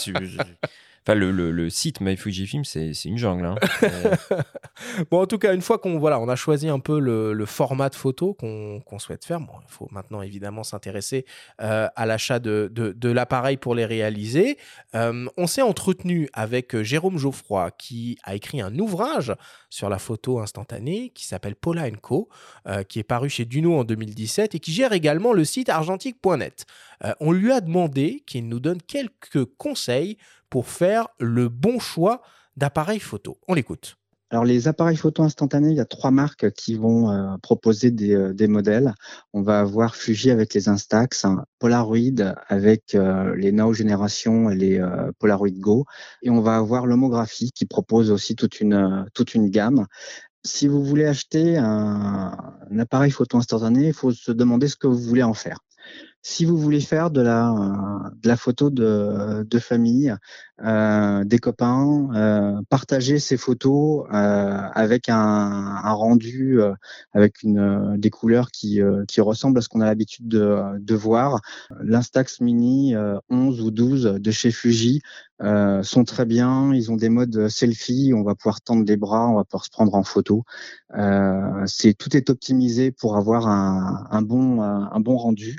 [1.08, 3.46] Enfin, le, le, le site My Fujifilm, c'est c'est une jungle.
[3.46, 3.56] hein.
[3.84, 4.42] Euh,
[5.12, 7.46] Bon, en tout cas, une fois qu'on voilà, on a choisi un peu le, le
[7.46, 11.26] format de photo qu'on qu'on souhaite faire, bon, il faut maintenant évidemment s'intéresser
[11.62, 14.58] euh, à l'achat de, de, de l'appareil pour les réaliser.
[14.96, 19.34] Euh, on s'est entretenu avec Jérôme Geoffroy qui a écrit un ouvrage
[19.70, 22.28] sur la photo instantanée qui s'appelle Paula Co,
[22.68, 26.66] euh, qui est paru chez Duno en 2017 et qui gère également le site argentique.net.
[27.20, 30.18] On lui a demandé qu'il nous donne quelques conseils
[30.56, 32.22] pour faire le bon choix
[32.56, 33.38] d'appareil photo.
[33.50, 33.98] On l'écoute.
[34.30, 38.16] Alors les appareils photo instantanés, il y a trois marques qui vont euh, proposer des,
[38.16, 38.94] euh, des modèles.
[39.34, 44.56] On va avoir Fuji avec les Instax, hein, Polaroid avec euh, les Now Génération et
[44.56, 44.82] les
[45.20, 45.84] Polaroid Go,
[46.22, 49.88] et on va avoir l'homographie qui propose aussi toute une gamme.
[50.46, 55.00] Si vous voulez acheter un appareil photo instantané, il faut se demander ce que vous
[55.00, 55.58] voulez en faire.
[56.28, 57.52] Si vous voulez faire de la,
[58.26, 60.12] euh, photo de, famille,
[60.64, 66.60] euh, des copains, euh, partager ces photos avec un, rendu,
[67.14, 68.82] avec des couleurs qui,
[69.20, 71.42] ressemblent à ce qu'on a l'habitude de, voir.
[71.80, 75.02] L'Instax Mini euh, 11 ou 12 de chez Fuji
[75.40, 76.74] sont très bien.
[76.74, 78.14] Ils ont des modes selfie.
[78.16, 80.44] On va pouvoir tendre des bras, on va pouvoir se prendre en photo.
[80.92, 85.58] Tout est optimisé pour avoir un bon rendu.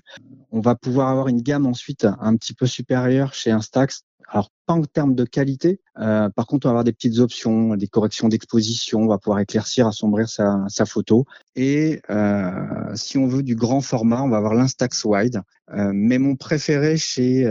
[0.57, 4.05] On va pouvoir avoir une gamme ensuite un petit peu supérieure chez Instax.
[4.27, 7.77] Alors pas en termes de qualité, euh, par contre on va avoir des petites options,
[7.77, 11.27] des corrections d'exposition, on va pouvoir éclaircir, assombrir sa, photo.
[11.57, 15.43] Et euh, si on veut du grand format, on va avoir l'Instax Wide.
[15.75, 17.47] Euh, mais mon préféré chez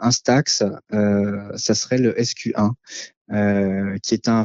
[0.00, 2.70] Instax, ça serait le SQ1,
[3.32, 4.44] euh, qui est un,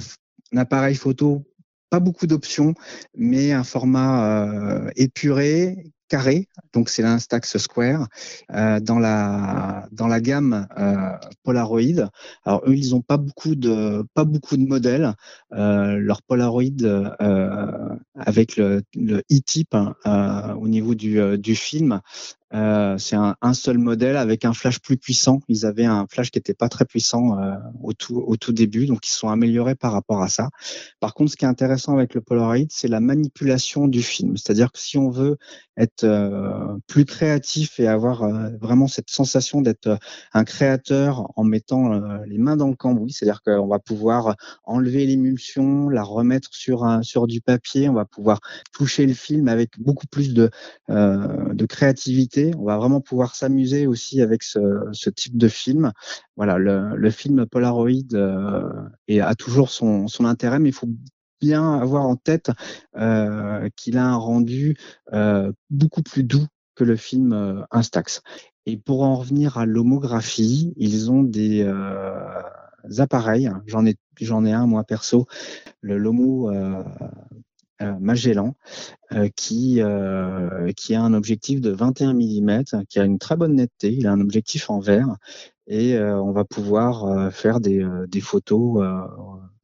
[0.57, 1.45] appareil photo
[1.89, 2.73] pas beaucoup d'options,
[3.17, 6.49] mais un format épuré, carré.
[6.73, 8.07] Donc c'est l'Instax Square
[8.53, 12.09] euh, dans la dans la gamme euh, Polaroid.
[12.43, 15.13] Alors eux, ils ont pas beaucoup de pas beaucoup de modèles.
[15.53, 16.83] Euh, leur Polaroid
[18.15, 18.83] avec le,
[19.31, 22.01] e-type euh, au niveau du film.
[22.53, 25.39] Euh, c'est un, un, seul modèle avec un flash plus puissant.
[25.47, 28.87] Ils avaient un flash qui était pas très puissant euh, au, tout, au tout début,
[28.87, 30.49] donc ils sont améliorés par rapport à ça.
[30.99, 34.35] Par contre, ce qui est intéressant avec le Polaroid, c'est la manipulation du film.
[34.35, 35.37] C'est-à-dire que si on veut
[35.77, 39.97] être euh, plus créatif et avoir euh, vraiment cette sensation d'être
[40.33, 45.05] un créateur en mettant euh, les mains dans le cambouis, c'est-à-dire qu'on va pouvoir enlever
[45.05, 48.39] l'émulsion, la remettre sur un, sur du papier, on va pouvoir
[48.73, 50.49] toucher le film avec beaucoup plus de,
[50.89, 52.40] euh, de créativité.
[52.57, 55.91] On va vraiment pouvoir s'amuser aussi avec ce, type de film.
[56.35, 58.69] Voilà, le, film Polaroid euh,
[59.09, 60.89] a toujours son, intérêt, mais il faut
[61.39, 62.51] bien avoir en tête
[62.97, 64.77] euh, qu'il a un rendu
[65.13, 68.21] euh, beaucoup plus doux que le film Instax.
[68.65, 71.67] Et pour en revenir à l'homographie, ils ont des
[72.97, 73.51] appareils.
[73.65, 75.27] J'en ai, j'en ai un moi perso,
[75.81, 76.51] le Lomo
[77.99, 78.55] Magellan
[79.35, 79.81] qui,
[80.75, 83.91] qui a un objectif de 21 mm, qui a une très bonne netteté.
[83.91, 85.15] Il a un objectif en verre
[85.67, 88.81] et on va pouvoir faire des, des photos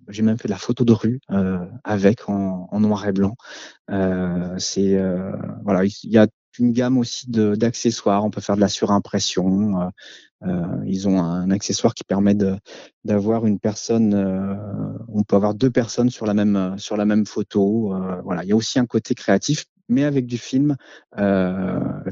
[0.07, 3.35] j'ai même fait de la photo de rue euh, avec en, noir et blanc.
[3.91, 5.31] Euh, euh,
[5.63, 6.27] voilà, il y a
[6.59, 8.23] une gamme aussi d'accessoires.
[8.23, 9.81] On peut faire de la surimpression.
[9.81, 9.89] Euh,
[10.43, 12.35] euh, ils ont un accessoire qui permet
[13.03, 14.13] d'avoir une personne.
[15.07, 17.93] on peut avoir deux personnes sur la même sur la même photo.
[18.23, 20.75] voilà, il y a aussi un côté créatif, mais avec du film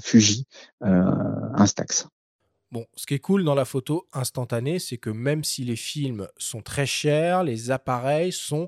[0.02, 0.48] Fuji
[0.82, 2.08] Instax.
[2.72, 6.28] Bon, ce qui est cool dans la photo instantanée, c'est que même si les films
[6.38, 8.68] sont très chers, les appareils sont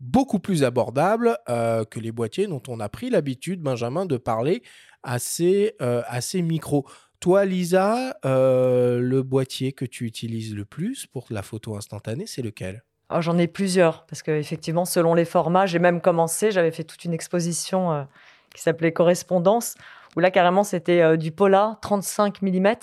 [0.00, 4.62] beaucoup plus abordables euh, que les boîtiers dont on a pris l'habitude, Benjamin, de parler
[5.12, 6.86] assez, euh, assez micro.
[7.20, 12.42] Toi, Lisa, euh, le boîtier que tu utilises le plus pour la photo instantanée, c'est
[12.42, 12.84] lequel?
[13.10, 17.04] Oh, J'en ai plusieurs, parce qu'effectivement, selon les formats, j'ai même commencé, j'avais fait toute
[17.04, 18.06] une exposition
[18.54, 19.74] qui s'appelait Correspondance,
[20.14, 22.74] où là, carrément, c'était du Polar 35 mm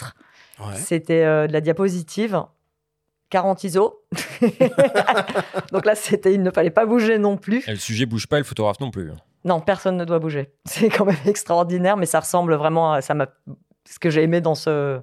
[0.76, 2.44] c'était euh, de la diapositive,
[3.30, 4.04] 40 ISO.
[5.72, 7.64] Donc là, c'était, il ne fallait pas bouger non plus.
[7.68, 9.12] Et le sujet bouge pas, le photographe non plus.
[9.46, 10.52] Non, personne ne doit bouger.
[10.66, 13.16] C'est quand même extraordinaire, mais ça ressemble vraiment à ça.
[13.88, 15.00] Ce que j'ai aimé dans ce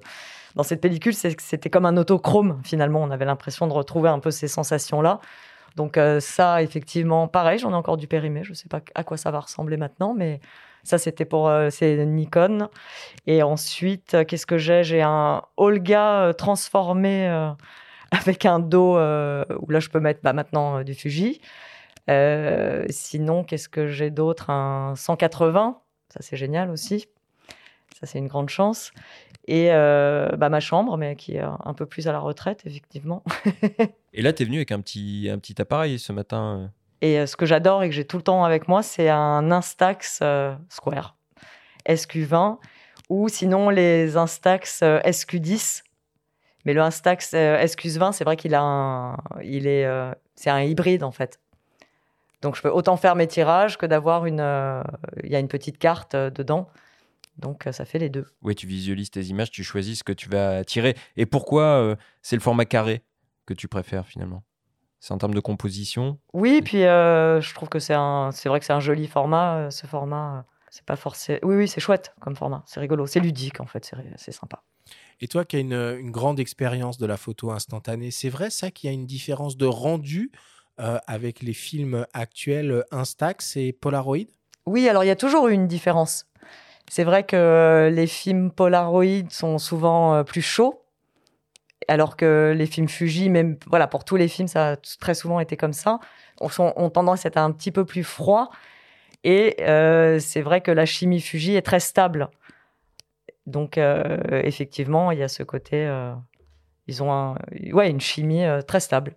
[0.55, 3.01] dans cette pellicule, c'est que c'était comme un autochrome finalement.
[3.01, 5.19] On avait l'impression de retrouver un peu ces sensations-là.
[5.75, 8.43] Donc euh, ça, effectivement, pareil, j'en ai encore du périmé.
[8.43, 10.39] Je ne sais pas à quoi ça va ressembler maintenant, mais
[10.83, 12.69] ça, c'était pour euh, c'est Nikon.
[13.25, 14.83] Et ensuite, euh, qu'est-ce que j'ai?
[14.83, 17.27] J'ai un Olga transformé
[18.11, 21.41] avec un dos où là, je peux mettre bah, maintenant du Fuji.
[22.89, 24.49] Sinon, qu'est-ce que j'ai d'autre?
[24.49, 25.79] Un 180.
[26.09, 27.07] Ça, c'est génial aussi.
[27.99, 28.91] Ça, c'est une grande chance.
[29.47, 33.23] Et bah, ma chambre, mais qui est un peu plus à la retraite, effectivement.
[34.13, 36.71] et là, tu es venu avec un petit, un petit appareil ce matin
[37.03, 39.51] et euh, ce que j'adore et que j'ai tout le temps avec moi, c'est un
[39.51, 41.17] Instax euh, Square
[41.85, 42.59] SQ20
[43.09, 45.83] ou sinon les Instax euh, SQ10.
[46.63, 49.85] Mais le Instax SQ20, c'est vrai qu'il a un, il est,
[50.35, 51.41] c'est un hybride en fait.
[52.43, 54.41] Donc je peux autant faire mes tirages que d'avoir une,
[55.23, 56.67] il y a une petite carte dedans.
[57.37, 58.27] Donc ça fait les deux.
[58.43, 60.95] Oui, tu visualises tes images, tu choisis ce que tu vas tirer.
[61.17, 63.03] Et pourquoi c'est le format carré
[63.47, 64.43] que tu préfères finalement?
[65.03, 66.17] C'est en termes de composition?
[66.31, 69.57] Oui, puis euh, je trouve que c'est un, c'est vrai que c'est un joli format.
[69.57, 71.39] Euh, ce format, euh, c'est pas forcément.
[71.43, 72.63] Oui, oui, c'est chouette comme format.
[72.67, 74.63] C'est rigolo, c'est ludique en fait, c'est, sympa.
[75.19, 78.71] Et toi qui as une, une grande expérience de la photo instantanée, c'est vrai ça
[78.71, 80.31] qu'il y a une différence de rendu
[80.77, 84.27] avec les films actuels Instax et Polaroid?
[84.65, 86.25] Oui, alors il y a toujours eu une différence.
[86.89, 90.83] C'est vrai que les films Polaroid sont souvent plus chauds
[91.87, 95.39] alors que les films Fuji, même voilà, pour tous les films, ça a très souvent
[95.39, 95.99] été comme ça,
[96.39, 98.49] ont, tendance à être un petit peu plus froids.
[99.23, 102.29] Et euh, c'est vrai que la chimie Fuji est très stable.
[103.45, 105.85] Donc, euh, effectivement, il y a ce côté.
[105.85, 106.13] Euh,
[106.87, 107.35] ils ont
[107.71, 109.15] ouais, une chimie très stable.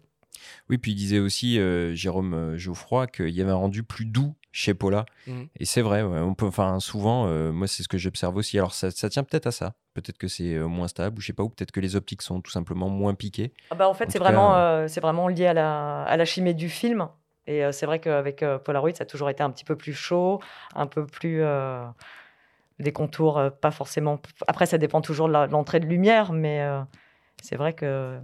[0.69, 1.59] Oui, puis il disait aussi,
[1.95, 5.05] Jérôme Geoffroy, qu'il y avait un rendu plus doux chez Paula.
[5.27, 5.43] Mmh.
[5.61, 8.57] Et c'est vrai, on peut, enfin, souvent, euh, moi, c'est ce que j'observe aussi.
[8.57, 9.75] Alors, ça, tient peut-être à ça.
[9.93, 12.23] Peut-être que c'est euh, moins stable, ou je sais pas, ou peut-être que les optiques
[12.23, 13.53] sont tout simplement moins piquées.
[13.71, 16.55] Ah bah, en fait, c'est vraiment, euh, c'est vraiment lié à la, à la chimie
[16.55, 17.07] du film.
[17.47, 20.41] Et c'est vrai qu'avec Polaroid, ça a toujours été un petit peu plus chaud,
[20.75, 21.45] un peu plus.
[22.81, 24.21] des contours pas forcément.
[24.49, 26.67] Après, ça dépend toujours de l'entrée de lumière, mais
[27.41, 28.19] c'est vrai que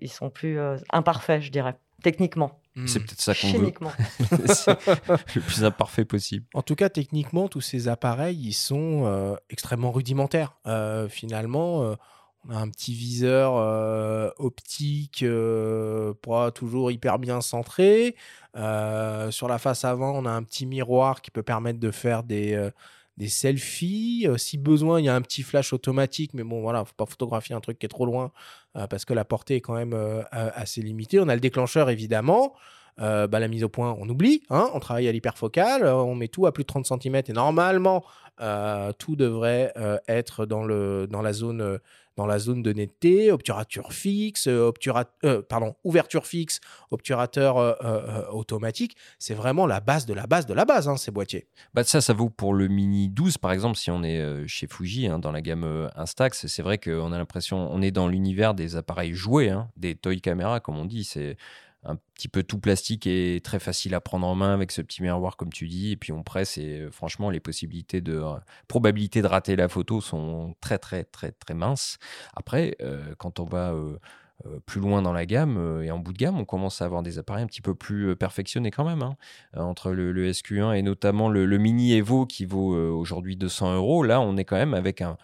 [0.00, 0.58] ils sont plus
[0.90, 2.60] imparfaits, je dirais, techniquement.
[2.76, 2.88] Hmm.
[2.88, 3.72] C'est peut-être ça qu'on veut.
[5.34, 6.44] le plus imparfait possible.
[6.54, 10.56] En tout cas, techniquement, tous ces appareils, ils sont euh, extrêmement rudimentaires.
[10.66, 11.94] Euh, finalement, euh,
[12.48, 13.54] on a un petit viseur
[14.38, 15.24] optique
[16.20, 18.16] pas toujours hyper bien centré.
[18.54, 22.70] sur la face avant, on a un petit miroir qui peut permettre de faire des
[23.16, 24.26] des selfies.
[24.36, 27.54] si besoin, il y a un petit flash automatique, mais bon, voilà, faut pas photographier
[27.54, 28.32] un truc qui est trop loin
[28.72, 29.96] parce que la portée est quand même
[30.30, 31.20] assez limitée.
[31.20, 32.54] On a le déclencheur, évidemment.
[32.98, 34.42] bah, la mise au point, on oublie.
[34.50, 38.04] Hein on travaille à l'hyperfocale, on met tout à plus de 30 cm et normalement,
[38.98, 39.72] tout devrait
[40.08, 41.78] être dans la zone
[42.16, 44.70] dans la zone de netteté, obturateur fixe, euh,
[45.24, 48.96] euh, pardon, ouverture fixe, obturateur euh, automatique.
[49.18, 51.46] C'est vraiment la base de la base de la base, hein, ces boîtiers.
[51.74, 55.06] Bah ça, ça vaut pour le Mini 12, par exemple, si on est chez Fuji,
[55.08, 56.46] hein, dans la gamme Instax.
[56.46, 60.20] C'est vrai qu'on a l'impression, on est dans l'univers des appareils joués, hein, des toy
[60.20, 61.04] caméras, comme on dit.
[61.04, 61.36] C'est
[61.84, 65.02] un petit peu tout plastique et très facile à prendre en main avec ce petit
[65.02, 68.34] miroir comme tu dis et puis on presse et euh, franchement les possibilités de euh,
[68.68, 71.98] probabilité de rater la photo sont très très très très minces
[72.34, 73.74] après euh, quand on va
[74.66, 77.18] plus loin dans la gamme et en bout de gamme, on commence à avoir des
[77.18, 79.02] appareils un petit peu plus perfectionnés quand même.
[79.02, 79.16] Hein.
[79.56, 84.36] entre le, SQ1 et notamment le, Mini Evo qui vaut aujourd'hui 200 euros, là on
[84.36, 85.16] est quand même avec un,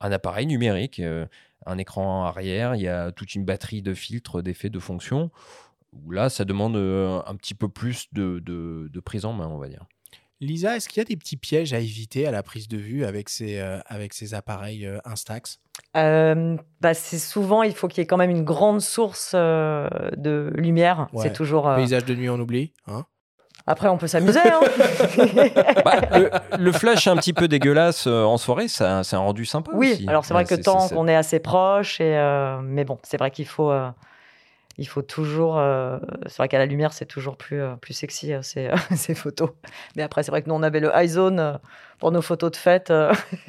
[0.00, 1.02] appareil numérique,
[1.66, 5.30] un écran arrière, il y a toute une batterie de filtres, d'effets, de fonctions.
[5.92, 9.68] Où là, ça demande un petit peu plus de, de prise en main, on va
[9.68, 9.86] dire.
[10.42, 13.04] Lisa, est-ce qu'il y a des petits pièges à éviter à la prise de vue
[13.04, 15.60] avec ces, euh, avec ces appareils euh, Instax?
[15.96, 20.52] Euh, bah, C'est souvent, il faut qu'il y ait quand même une grande source de
[20.56, 21.06] lumière.
[21.16, 21.72] C'est toujours.
[21.76, 22.72] Paysage de nuit, on oublie.
[22.88, 23.04] Hein?
[23.68, 24.40] Après, on peut s'amuser.
[24.40, 24.60] Hein
[25.84, 29.70] bah, le, flash un petit peu dégueulasse en soirée, ça, c'est un rendu sympa.
[29.72, 33.30] Oui, alors c'est vrai que tant qu'on est assez proche, et, mais bon, c'est vrai
[33.30, 33.70] qu'il faut
[34.78, 35.58] il faut toujours.
[35.58, 39.14] Euh, c'est vrai qu'à la lumière, c'est toujours plus, euh, plus sexy euh, ces, ces,
[39.14, 39.50] photos.
[39.96, 41.58] Mais après, c'est vrai que nous, on avait le high zone
[41.98, 42.92] pour nos photos de fête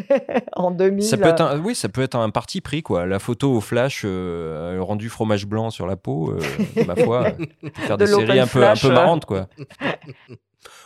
[0.54, 1.04] en 2000.
[1.04, 3.06] Ça peut être oui, ça peut être un parti pris, quoi.
[3.06, 6.38] La photo au flash, rendu fromage blanc sur la peau,
[6.88, 7.32] ma foi,
[7.74, 9.48] faire des séries un peu, un peu marrantes, quoi.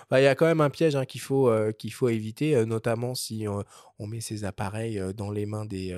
[0.09, 3.15] Bah, il y a quand même un piège hein, qu'il faut, qu'il faut éviter, notamment
[3.15, 3.45] si
[3.99, 5.93] on met ces appareils dans les mains des,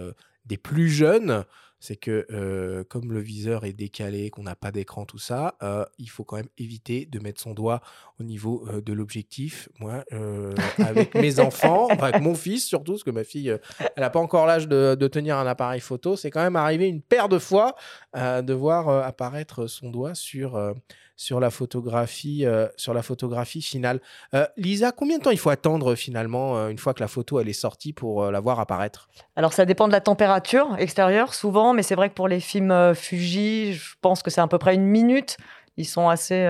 [0.45, 1.45] des plus jeunes
[1.79, 5.57] c'est que comme le viseur est décalé, qu'on n'a pas d'écran, tout ça,
[5.97, 7.81] il faut quand même éviter de mettre son doigt
[8.19, 9.69] au niveau de l'objectif.
[9.79, 10.03] Moi,
[10.77, 14.45] avec mes enfants, avec mon fils surtout, parce que ma fille, elle n'a pas encore
[14.45, 17.75] l'âge de, de, tenir un appareil photo, c'est quand même arrivé une paire de fois
[18.15, 20.57] de voir apparaître son doigt sur
[21.19, 23.99] sur la photographie, euh, sur la photographie finale.
[24.33, 27.41] Euh, Lisa, combien de temps il faut attendre finalement euh, une fois que la photo
[27.41, 29.09] elle est sortie pour la voir apparaître?
[29.35, 32.95] Alors ça dépend de la température extérieure souvent, mais c'est vrai que pour les films
[32.95, 35.35] Fuji, je pense que c'est à peu près une minute.
[35.75, 36.47] Ils sont assez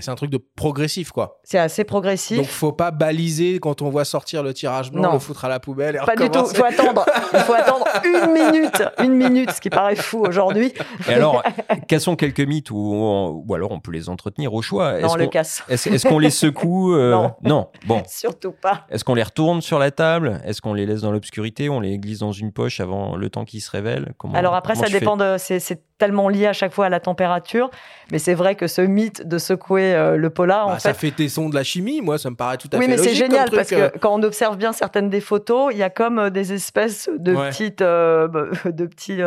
[0.00, 1.38] c'est un truc de progressif, quoi.
[1.44, 2.38] C'est assez progressif.
[2.38, 5.60] Donc, faut pas baliser quand on voit sortir le tirage blanc, le foutre à la
[5.60, 6.00] poubelle.
[6.06, 6.46] pas du tout.
[6.50, 7.04] Il faut attendre.
[7.34, 10.72] Il faut attendre une minute, une minute, ce qui paraît fou aujourd'hui.
[11.08, 11.42] Et alors,
[11.88, 14.98] cassons quelques mythes ou, ou alors on peut les entretenir au choix.
[15.00, 15.62] Non, on les casse.
[15.68, 17.34] Est-ce qu'on les secoue euh, non.
[17.42, 17.68] non.
[17.86, 18.02] Bon.
[18.08, 18.86] Surtout pas.
[18.90, 20.40] Est-ce qu'on les retourne sur la table?
[20.44, 21.68] Est-ce qu'on les laisse dans l'obscurité?
[21.68, 24.14] On les glisse dans une poche avant le temps qu'ils se révèlent?
[24.18, 25.36] Comment, Alors après, ça dépend de.
[25.38, 27.70] C'est tellement lié à chaque fois à la température.
[28.10, 30.88] Mais c'est vrai que ce mythe de secouer euh, le polar, en bah, fait.
[30.88, 32.88] Ça fait tes sons de la chimie, moi, ça me paraît tout à fait Oui,
[32.88, 33.88] mais c'est génial parce que euh.
[34.00, 37.34] quand on observe bien certaines des photos, il y a comme euh, des espèces de
[37.34, 37.78] petites.
[37.82, 39.20] de petits.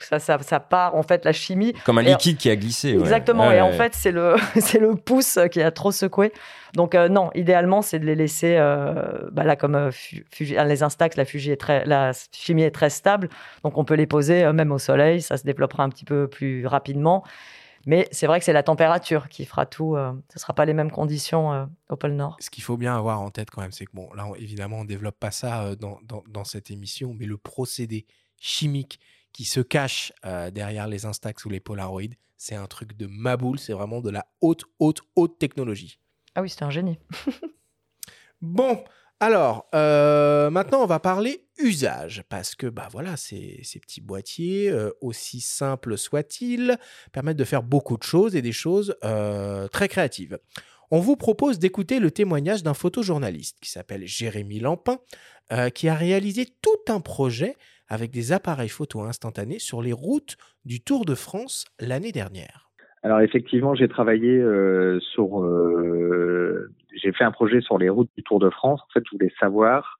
[0.00, 1.72] Ça, ça, ça, part, en fait, la chimie.
[1.84, 2.90] Comme un liquide qui a glissé.
[2.90, 3.50] Exactement.
[3.50, 6.32] et en fait, c'est le, c'est le pouce qui a trop secoué.
[6.74, 8.56] Donc, non, idéalement, c'est de les laisser.
[9.32, 9.90] bah là, comme
[10.40, 13.28] les Instax, la, est très, la chimie est très stable.
[13.62, 15.22] Donc, on peut les poser même au soleil.
[15.22, 17.24] Ça se développera un petit peu plus rapidement.
[17.86, 19.96] Mais c'est vrai que c'est la température qui fera tout.
[19.96, 22.36] Euh, ce ne sera pas les mêmes conditions euh, au pôle Nord.
[22.40, 24.82] Ce qu'il faut bien avoir en tête quand même, c'est que, bon, là, évidemment, on
[24.84, 28.06] ne développe pas ça euh, dans, dans, cette émission, mais le procédé
[28.40, 29.00] chimique
[29.34, 30.12] qui se cache
[30.52, 34.26] derrière les Instax ou les Polaroids, c'est un truc de maboule, c'est vraiment de la
[34.40, 35.98] haute, haute, haute technologie.
[36.34, 36.98] Ah oui, c'est un génie.
[38.42, 38.82] bon,
[39.20, 44.68] alors, euh, maintenant, on va parler usage, parce que bah voilà, ces, ces petits boîtiers,
[44.68, 46.76] euh, aussi simples soient-ils,
[47.12, 50.38] permettent de faire beaucoup de choses et des choses euh, très créatives.
[50.90, 54.98] On vous propose d'écouter le témoignage d'un photojournaliste qui s'appelle Jérémy Lampin,
[55.74, 57.56] qui a réalisé tout un projet
[57.88, 62.70] avec des appareils photo instantanés sur les routes du Tour de France l'année dernière.
[63.02, 64.42] Alors effectivement, j'ai travaillé
[65.12, 65.44] sur
[67.04, 68.80] j'ai fait un projet sur les routes du Tour de France.
[68.82, 69.98] En fait, je voulais savoir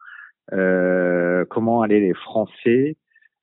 [0.53, 2.97] euh, comment allaient les Français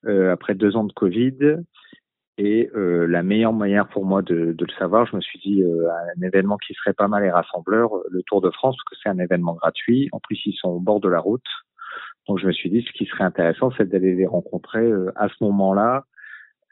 [0.05, 1.57] euh, après deux ans de Covid.
[2.37, 5.89] Et euh, la meilleure manière pour moi de, le savoir, je me suis dit euh,
[6.17, 9.09] un événement qui serait pas mal et rassembleur, le Tour de France, parce que c'est
[9.09, 10.09] un événement gratuit.
[10.11, 11.45] En plus, ils sont au bord de la route.
[12.27, 15.27] Donc je me suis dit, ce qui serait intéressant, c'est d'aller les rencontrer euh, à
[15.27, 16.05] ce moment-là,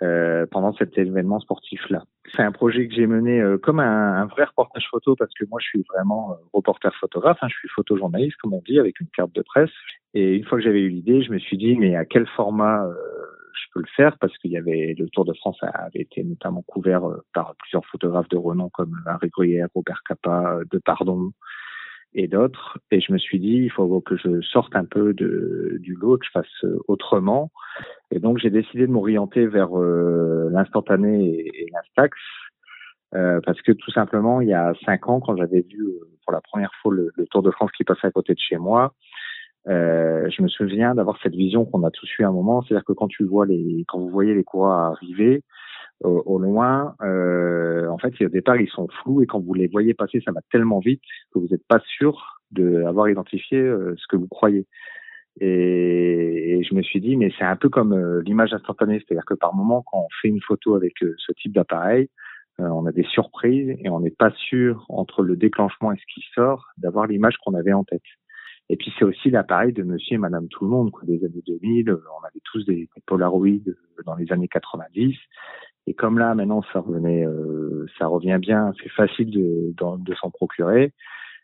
[0.02, 2.06] euh, pendant cet événement sportif-là.
[2.34, 5.43] C'est un projet que j'ai mené euh, comme un, un, vrai reportage photo parce que
[5.50, 8.97] moi je suis vraiment euh, reporter photographe, hein, je suis photojournaliste comme on dit avec
[9.02, 9.74] une carte de presse.
[10.14, 12.88] Et une fois que j'avais eu l'idée, je me suis dit mais à quel format
[13.54, 14.18] je peux le faire?
[14.20, 17.02] Parce qu'il y avait le Tour de France avait été notamment couvert
[17.34, 21.34] par plusieurs photographes de renom comme Henri Gruyère, Robert Capa, De Pardon,
[22.14, 22.80] et d'autres.
[22.91, 26.18] Et je me suis dit, il faut que je sorte un peu de, du lot,
[26.18, 27.51] que je fasse autrement.
[28.12, 32.18] Et donc, j'ai décidé de m'orienter vers euh, l'instantané et, l'instax.
[33.16, 36.32] Euh, parce que tout simplement, il y a cinq ans, quand j'avais vu euh, pour
[36.32, 38.93] la première fois le, Tour de France qui passait à côté de chez moi,
[39.68, 42.86] euh, je me souviens d'avoir cette vision qu'on a tous eu à un moment, c'est-à-dire
[42.86, 45.43] que quand tu vois les, quand vous voyez les coureurs arriver,
[46.02, 49.93] au, loin, euh, en fait, au départ, ils sont flous et quand vous les voyez
[49.93, 51.02] passer, ça va tellement vite
[51.34, 54.66] que vous n'êtes pas sûr d'avoir identifié euh, ce que vous croyez.
[55.41, 59.34] Et, je me suis dit, mais c'est un peu comme euh, l'image instantanée, c'est-à-dire que
[59.34, 62.10] par moment, quand on fait une photo avec euh, ce type d'appareil,
[62.60, 66.14] euh, on a des surprises et on n'est pas sûr entre le déclenchement et ce
[66.14, 68.04] qui sort d'avoir l'image qu'on avait en tête.
[68.68, 71.41] Et puis c'est aussi l'appareil de Monsieur et Madame tout le monde, quoi, des années
[71.47, 71.89] 2000.
[71.89, 73.47] On avait tous des, des Polaroids
[74.06, 75.16] dans les années 90.
[75.90, 77.26] Et comme là maintenant ça revenait,
[77.98, 80.94] ça revient bien, c'est facile de, de, s'en procurer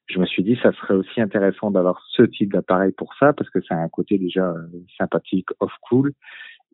[0.08, 3.50] je me suis dit ça serait aussi intéressant d'avoir ce type d'appareil pour ça parce
[3.50, 4.68] que ça a un côté déjà euh,
[4.98, 6.14] sympathique, off cool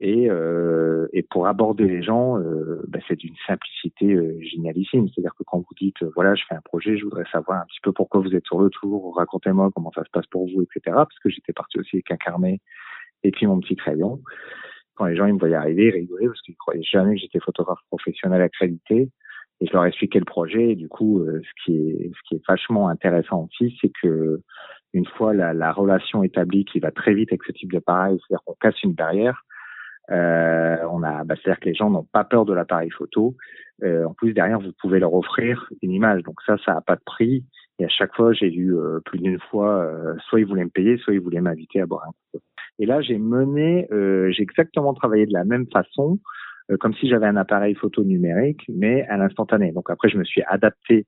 [0.04, 5.08] et, euh, et pour aborder les gens, euh, bah, c'est d'une simplicité euh, génialissime.
[5.08, 7.80] C'est-à-dire que quand vous dites voilà je fais un projet, je voudrais savoir un petit
[7.84, 10.82] peu pourquoi vous êtes sur le tour, racontez-moi comment ça se passe pour vous, etc.
[10.86, 12.60] Parce que j'étais parti aussi avec un carnet
[13.24, 14.20] et puis mon petit crayon.
[15.06, 17.80] Les gens ils me voyaient arriver, ils rigolaient parce qu'ils croyaient jamais que j'étais photographe
[17.90, 19.10] professionnel accrédité
[19.62, 20.72] et je leur expliquais le projet.
[20.72, 21.78] Et du coup, euh, ce qui
[22.32, 24.42] est vachement intéressant aussi, c'est que
[24.94, 28.44] une fois la, la, relation établie, qui va très vite avec ce type d'appareil, c'est-à-dire
[28.46, 29.46] qu'on casse une barrière.
[30.10, 33.36] Euh, bah, c'est-à-dire que les gens n'ont pas peur de l'appareil photo.
[33.84, 36.24] Euh, en plus, derrière, vous pouvez leur offrir une image.
[36.24, 37.46] Donc ça, ça a pas de prix.
[37.80, 38.76] Et à chaque fois, j'ai eu
[39.06, 39.90] plus d'une fois,
[40.28, 42.44] soit ils voulaient me payer, soit ils voulaient m'inviter à boire un coup.
[42.82, 43.88] Et là, j'ai mené,
[44.32, 46.20] j'ai exactement travaillé de la même façon
[46.72, 49.72] euh, comme si j'avais un appareil photo numérique, mais à l'instantané.
[49.72, 51.06] Donc après, je me suis adapté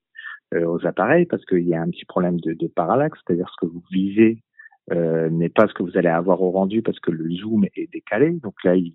[0.53, 3.71] euh, aux appareils parce qu'il y a un petit problème de, parallaxe, c'est-à-dire ce que
[3.71, 4.43] vous visez
[4.91, 7.91] euh, n'est pas ce que vous allez avoir au rendu parce que le zoom est
[7.91, 8.32] décalé.
[8.43, 8.93] Donc là, il,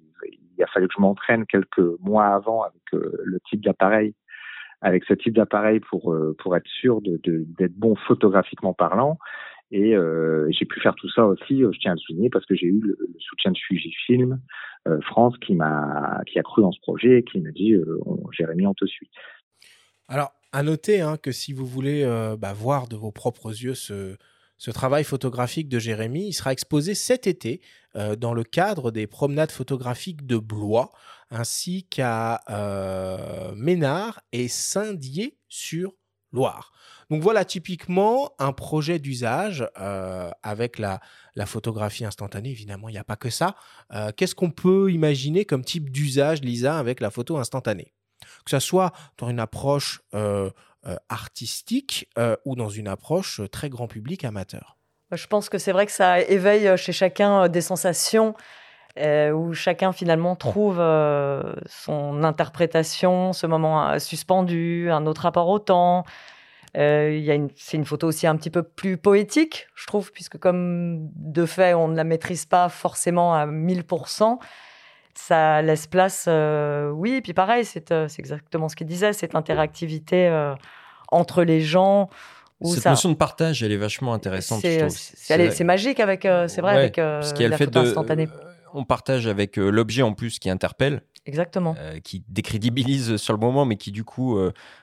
[0.61, 4.15] a fallu que je m'entraîne quelques mois avant avec le type d'appareil,
[4.81, 9.19] avec ce type d'appareil pour être sûr d'être bon photographiquement parlant.
[9.71, 12.55] Et euh, j'ai pu faire tout ça aussi, je tiens à le souligner, parce que
[12.55, 14.41] j'ai eu le, soutien de Fujifilm
[14.87, 18.01] euh, France qui m'a qui a cru dans ce projet et qui m'a dit euh,
[18.33, 19.11] Jérémy, on te suit.
[20.09, 23.75] Alors, à noter hein, que si vous voulez euh, bah, voir de vos propres yeux
[23.75, 24.17] ce,
[24.73, 27.61] travail photographique de Jérémy, il sera exposé cet été
[27.97, 30.91] euh, dans le cadre des promenades photographiques de Blois,
[31.31, 35.93] ainsi qu'à euh, Ménard et Saint-Dié sur
[36.33, 36.73] Loire.
[37.11, 41.01] Donc voilà typiquement un projet d'usage euh, avec la,
[41.47, 42.51] photographie instantanée.
[42.51, 43.55] Évidemment, il n'y a pas que ça.
[43.95, 47.95] Euh, Qu'est-ce qu'on peut imaginer comme type d'usage, Lisa, avec la photo instantanée?
[48.45, 50.51] Que ce soit dans une approche euh,
[51.09, 52.09] artistique
[52.45, 54.77] ou dans une approche très grand public amateur?
[55.13, 58.35] Je pense que c'est vrai que ça éveille chez chacun des sensations.
[58.97, 60.79] Où chacun finalement trouve
[61.67, 66.05] son interprétation, ce moment suspendu, un autre rapport au temps,
[66.77, 71.47] euh, c'est une photo aussi un petit peu plus poétique, je trouve, puisque comme de
[71.47, 74.39] fait, on ne la maîtrise pas forcément à 1000%,
[75.15, 79.35] ça laisse place, euh, oui, et puis pareil, euh, c'est exactement ce qu'il disait, cette
[79.35, 80.53] interactivité
[81.11, 82.11] entre les gens.
[82.63, 84.61] Cette notion de partage, elle est vachement intéressante.
[84.61, 88.29] C'est magique avec, c'est vrai, avec la photo instantanée.
[88.75, 91.03] On partage avec l'objet en plus qui interpelle.
[91.25, 91.77] Exactement.
[92.05, 94.39] qui décrédibilise sur le moment, mais qui du coup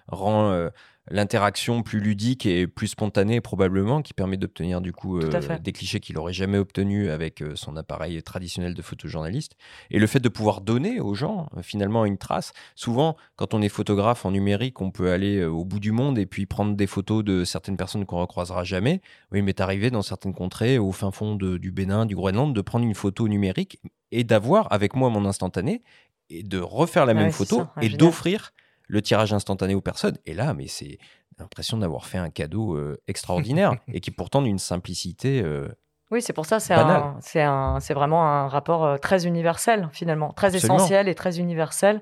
[0.08, 0.70] rend
[1.10, 6.00] l'interaction plus ludique et plus spontanée probablement, qui permet d'obtenir du coup euh, des clichés
[6.00, 9.56] qu'il n'aurait jamais obtenus avec euh, son appareil traditionnel de photojournaliste.
[9.92, 12.54] Et le fait de pouvoir donner aux gens euh, finalement une trace.
[12.76, 16.26] Souvent, quand on est photographe en numérique, on peut aller au bout du monde et
[16.26, 19.02] puis prendre des photos de certaines personnes qu'on recroisera jamais.
[19.32, 22.86] Oui, mais arrivé dans certaines contrées, au fin fond du Bénin, du Groenland, de prendre
[22.86, 23.80] une photo numérique
[24.12, 25.84] et d'avoir avec moi mon instantané
[26.30, 28.52] et de refaire la même photo et d'offrir
[28.88, 30.18] le tirage instantané aux personnes.
[30.26, 30.98] Et là, mais c'est
[31.40, 35.42] l'impression d'avoir fait un cadeau euh, extraordinaire et qui pourtant d'une simplicité.
[35.44, 35.68] Euh,
[36.12, 36.76] oui, c'est pour ça, c'est
[37.22, 42.00] c'est vraiment un rapport euh, très universel finalement, très essentiel et très universel.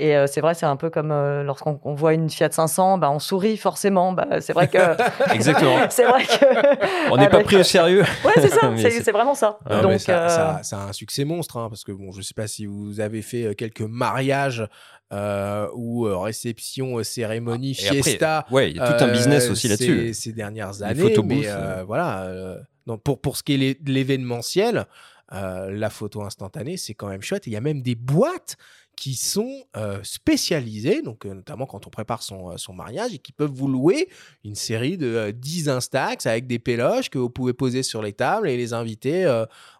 [0.00, 1.12] Et c'est vrai, c'est un peu comme
[1.44, 4.12] lorsqu'on voit une Fiat 500, bah, on sourit forcément.
[4.12, 4.78] Bah, c'est vrai que.
[5.32, 5.76] Exactement.
[5.88, 7.12] c'est vrai que.
[7.12, 8.02] On n'est pas pris au sérieux.
[8.24, 8.72] ouais, c'est ça.
[8.76, 9.60] c'est vraiment ça.
[9.82, 12.66] Donc, ça, ça, a un succès monstre, hein, parce que bon, je sais pas si
[12.66, 14.66] vous avez fait quelques mariages
[15.12, 18.46] euh, ou euh, réception, euh, cérémonie, ah, fiesta.
[18.50, 20.14] ouais, il y a tout un business aussi là-dessus.
[20.14, 21.46] Ces, dernières années, mais
[21.86, 22.58] voilà.
[22.86, 24.86] donc pour pour ce qui est de l'événementiel,
[25.30, 27.46] la photo instantanée, c'est quand même chouette.
[27.46, 28.56] Il y a même des boîtes
[28.96, 33.18] qui sont euh, spécialisés, donc euh, notamment quand on prépare son, euh, son, mariage, et
[33.18, 34.08] qui peuvent vous louer
[34.44, 38.48] une série de 10 Instax avec des péloches que vous pouvez poser sur les tables
[38.48, 39.24] et les invités,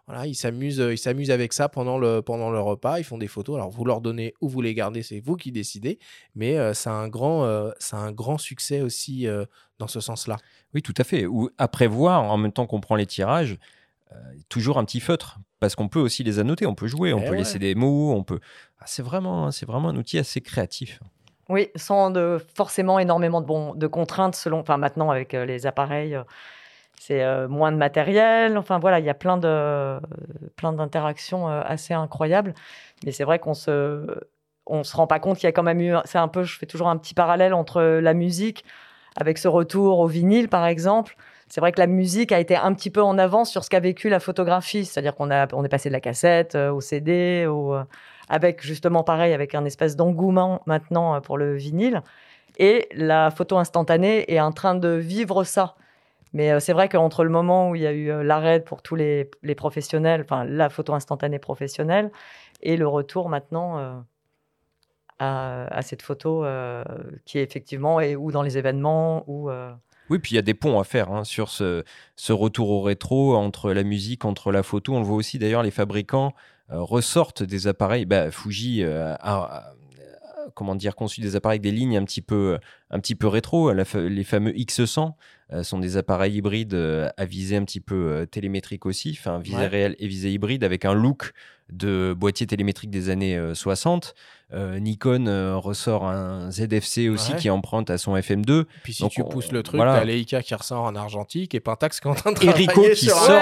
[0.07, 3.27] voilà, ils s'amusent, ils s'amusent avec ça pendant le, pendant le repas, ils font des
[3.27, 3.55] photos.
[3.55, 5.99] Alors vous leur donnez ou vous les gardez, c'est vous qui décidez,
[6.35, 9.25] mais ça, a un grand, ça a un grand succès aussi
[9.79, 10.37] dans ce sens-là.
[10.75, 11.25] Oui, tout à fait.
[11.25, 13.57] Ou à prévoir, en même temps qu'on prend les tirages,
[14.47, 17.27] toujours un petit feutre parce qu'on peut aussi les annoter, on peut jouer, on eh
[17.27, 18.39] peut laisser des mots, on peut.
[18.79, 20.99] Ah, c'est vraiment, c'est vraiment un outil assez créatif.
[21.49, 24.59] Oui, sans de, forcément énormément de, bon, de contraintes selon.
[24.59, 26.23] Enfin, maintenant avec euh, les appareils, euh,
[26.99, 28.57] c'est euh, moins de matériel.
[28.57, 29.99] Enfin voilà, il y a plein de
[30.55, 32.53] plein d'interactions euh, assez incroyables.
[33.05, 34.05] Mais c'est vrai qu'on se
[34.67, 35.93] on se rend pas compte qu'il y a quand même eu.
[36.05, 38.65] C'est un peu, je fais toujours un petit parallèle entre la musique
[39.15, 41.15] avec ce retour au vinyle par exemple.
[41.47, 43.79] C'est vrai que la musique a été un petit peu en avance sur ce qu'a
[43.79, 47.75] vécu la photographie, c'est-à-dire qu'on a on est passé de la cassette au CD, au,
[48.29, 52.01] avec justement pareil avec un espèce d'engouement maintenant pour le vinyle.
[52.57, 55.75] Et la photo instantanée est en train de vivre ça.
[56.35, 58.81] Mais euh, c'est vrai qu'entre le moment où il y a eu euh, l'arrêt pour
[58.81, 62.11] tous les, professionnels, enfin la photo instantanée professionnelle,
[62.61, 63.95] et le retour maintenant euh,
[65.19, 66.43] à, cette photo
[67.23, 69.49] qui est effectivement est ou dans les événements ou
[70.09, 71.83] oui, puis il y a des ponts à faire hein, sur ce,
[72.15, 74.93] ce, retour au rétro entre la musique, entre la photo.
[74.93, 76.33] On le voit aussi d'ailleurs, les fabricants
[76.69, 78.05] ressortent des appareils.
[78.05, 79.73] Bah, Fuji a,
[80.53, 82.57] comment dire, conçu des appareils avec des lignes un petit peu,
[82.91, 83.71] un petit peu rétro.
[83.73, 85.13] les fameux X100
[85.53, 89.37] euh, sont des appareils hybrides euh, à visée un petit peu euh, télémétrique aussi, enfin
[89.37, 91.33] visée réelle et visée hybride avec un look
[91.71, 94.13] de boîtier télémétrique des années 60.
[94.53, 95.25] Nikon
[95.59, 98.65] ressort un ZFC aussi qui emprunte à son FM2.
[98.83, 102.07] Puis si tu pousses le truc, t'as Leica qui ressort en argentique et Pentax qui
[102.07, 103.41] est en train de travailler Rico qui sort,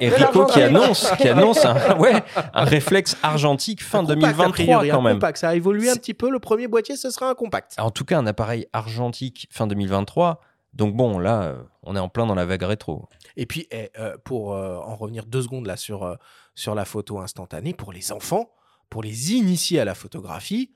[0.00, 2.14] et Rico qui annonce, qui annonce un, ouais,
[2.52, 5.14] un réflexe argentique fin 2023 quand même.
[5.14, 6.30] Compact, ça a évolué un petit peu.
[6.30, 7.74] Le premier boîtier, ce sera un compact.
[7.78, 10.40] En tout cas, un appareil argentique fin 2023
[10.72, 13.08] donc bon, là, euh, on est en plein dans la vague rétro.
[13.36, 16.16] Et puis, eh, euh, pour euh, en revenir deux secondes là sur,
[16.54, 18.50] sur la photo instantanée, pour les enfants,
[18.88, 20.70] pour les initier à la photographie,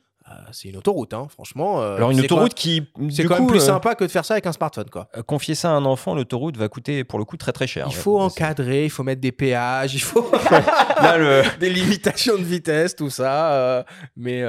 [0.52, 1.80] c'est une autoroute, hein, franchement.
[1.80, 4.34] Euh, Alors une autoroute qui, c'est quand même plus euh, sympa que de faire ça
[4.34, 5.08] avec un smartphone, quoi.
[5.26, 7.86] confier ça à un enfant, l'autoroute va coûter pour le coup très très cher.
[7.88, 10.30] Il faut encadrer, il faut mettre des péages, il faut
[11.60, 13.84] des limitations de vitesse, tout ça.
[14.16, 14.42] mais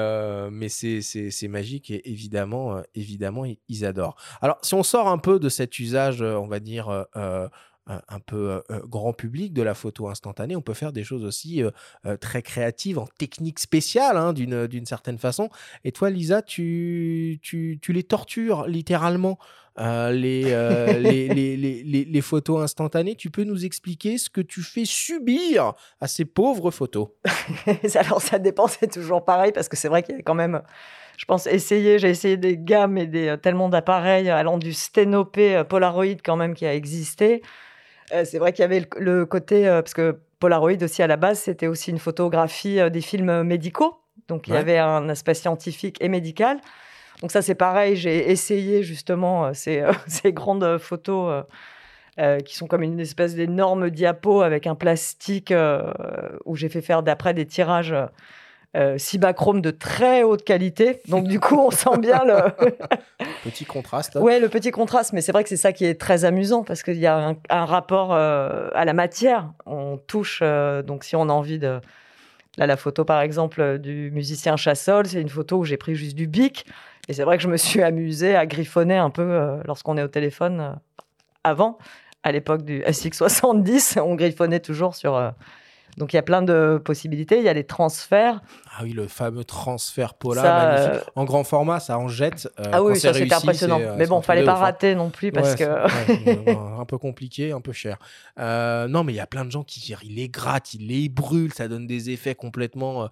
[0.52, 4.16] mais c'est, c'est, magique et évidemment évidemment ils adorent.
[4.42, 7.06] Alors si on sort un peu de cet usage, on va dire
[7.88, 11.24] un peu euh, euh, grand public de la photo instantanée, on peut faire des choses
[11.24, 15.50] aussi euh, très créatives en technique spéciale hein, d'une certaine façon.
[15.84, 19.38] Et toi, Lisa, tu, tu, tu les tortures littéralement.
[19.80, 20.42] les,
[20.98, 26.08] les, les, les, photos instantanées, tu peux nous expliquer ce que tu fais subir à
[26.08, 27.10] ces pauvres photos?
[27.94, 30.64] Alors ça dépend, c'est toujours pareil parce que c'est vrai qu'il y a quand même
[31.16, 32.00] je pense, essayer.
[32.00, 36.66] J'ai essayé des gammes et des, tellement d'appareils allant du sténopé Polaroid quand même qui
[36.66, 37.67] a existé euh,
[38.10, 41.40] c'est vrai qu'il y avait le, côté, euh, parce que Polaroid aussi à la base,
[41.40, 44.00] c'était aussi une photographie euh, des films médicaux.
[44.28, 46.60] Donc il y avait un aspect scientifique et médical.
[47.22, 51.46] Donc ça c'est pareil, j'ai essayé justement ces, ces grandes photos
[52.46, 55.54] qui sont comme une espèce d'énorme diapo avec un plastique
[56.46, 57.94] où j'ai fait faire d'après des tirages
[58.76, 61.02] euh, cibachrome de très haute qualité.
[61.08, 62.52] Donc du coup, on sent bien le
[63.44, 64.16] petit contraste.
[64.16, 65.14] Ouais, le petit contraste.
[65.14, 67.66] Mais c'est vrai que c'est ça qui est très amusant parce qu'il y a un,
[67.66, 69.52] rapport euh, à la matière.
[69.66, 70.42] On touche.
[70.44, 71.80] Euh, donc si on a envie de
[72.60, 76.16] Là, la photo, par exemple, du musicien Chassol, c'est une photo où j'ai pris juste
[76.16, 76.66] du bic.
[77.08, 80.08] Et c'est vrai que je me suis amusée à griffonner un peu lorsqu'on est au
[80.08, 80.76] téléphone
[81.44, 81.78] avant.
[82.24, 85.34] À l'époque du SX70, on griffonnait toujours sur
[85.98, 87.40] donc il y a plein de possibilités.
[87.40, 88.40] Il y a les transferts.
[88.72, 91.08] Ah oui, le fameux transfert Pola, magnifique.
[91.08, 92.48] Euh, en grand format, ça en jette.
[92.60, 93.80] Euh, ah oui, ça c'était impressionnant.
[93.82, 95.64] Euh, Mais bon, fallait pas rater non plus parce que.
[96.80, 97.98] un peu compliqué, un peu cher.
[98.38, 101.54] non, mais il y a plein de gens qui il les gratte, il les brûle,
[101.54, 103.10] ça donne des effets complètement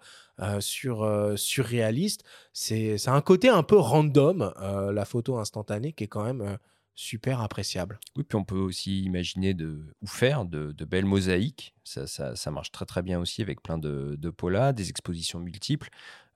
[0.60, 2.24] sur, surréalistes.
[2.54, 4.54] C'est un côté un peu random,
[4.94, 6.58] la photo instantanée, qui est quand même
[6.96, 8.00] super appréciable.
[8.16, 11.76] Oui, puis on peut aussi imaginer de, ou faire de, belles mosaïques.
[11.84, 15.90] Ça, ça, marche très très bien aussi avec plein de, de polas, des expositions multiples,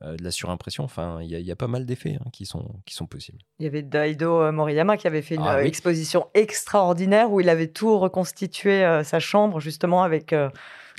[0.03, 0.83] euh, de la surimpression.
[0.83, 3.39] Enfin, il y, a pas mal d'effets hein, qui, sont, qui sont possibles.
[3.59, 7.39] Il y avait Daido euh, Moriyama qui avait fait une ah euh, exposition extraordinaire où
[7.39, 10.35] il avait tout reconstitué sa chambre justement avec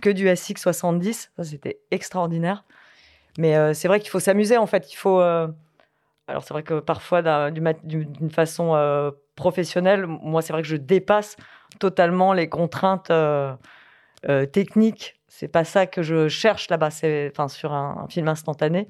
[0.03, 1.29] que du SX70.
[1.37, 2.65] Ça, c'était extraordinaire.
[3.39, 4.93] Mais c'est vrai qu'il faut s'amuser en fait.
[4.93, 5.21] Il faut.
[5.21, 8.75] Alors c'est vrai que parfois d'une façon
[9.41, 11.37] professionnel, moi, c'est vrai que je dépasse
[11.79, 13.55] totalement les contraintes euh,
[14.29, 15.19] euh, techniques.
[15.29, 18.87] C'est pas ça que je cherche là-bas, c'est enfin sur un, film instantané.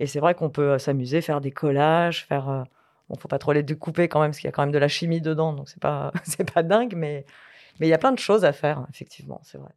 [0.00, 2.48] Et c'est vrai qu'on peut euh, s'amuser, faire des collages, faire.
[2.48, 2.62] Euh,
[3.08, 4.78] bon, faut pas trop les découper quand même, parce qu'il y a quand même de
[4.78, 7.26] la chimie dedans, donc c'est pas c'est pas dingue, mais
[7.80, 9.72] mais il y a plein de choses à faire, effectivement, c'est vrai.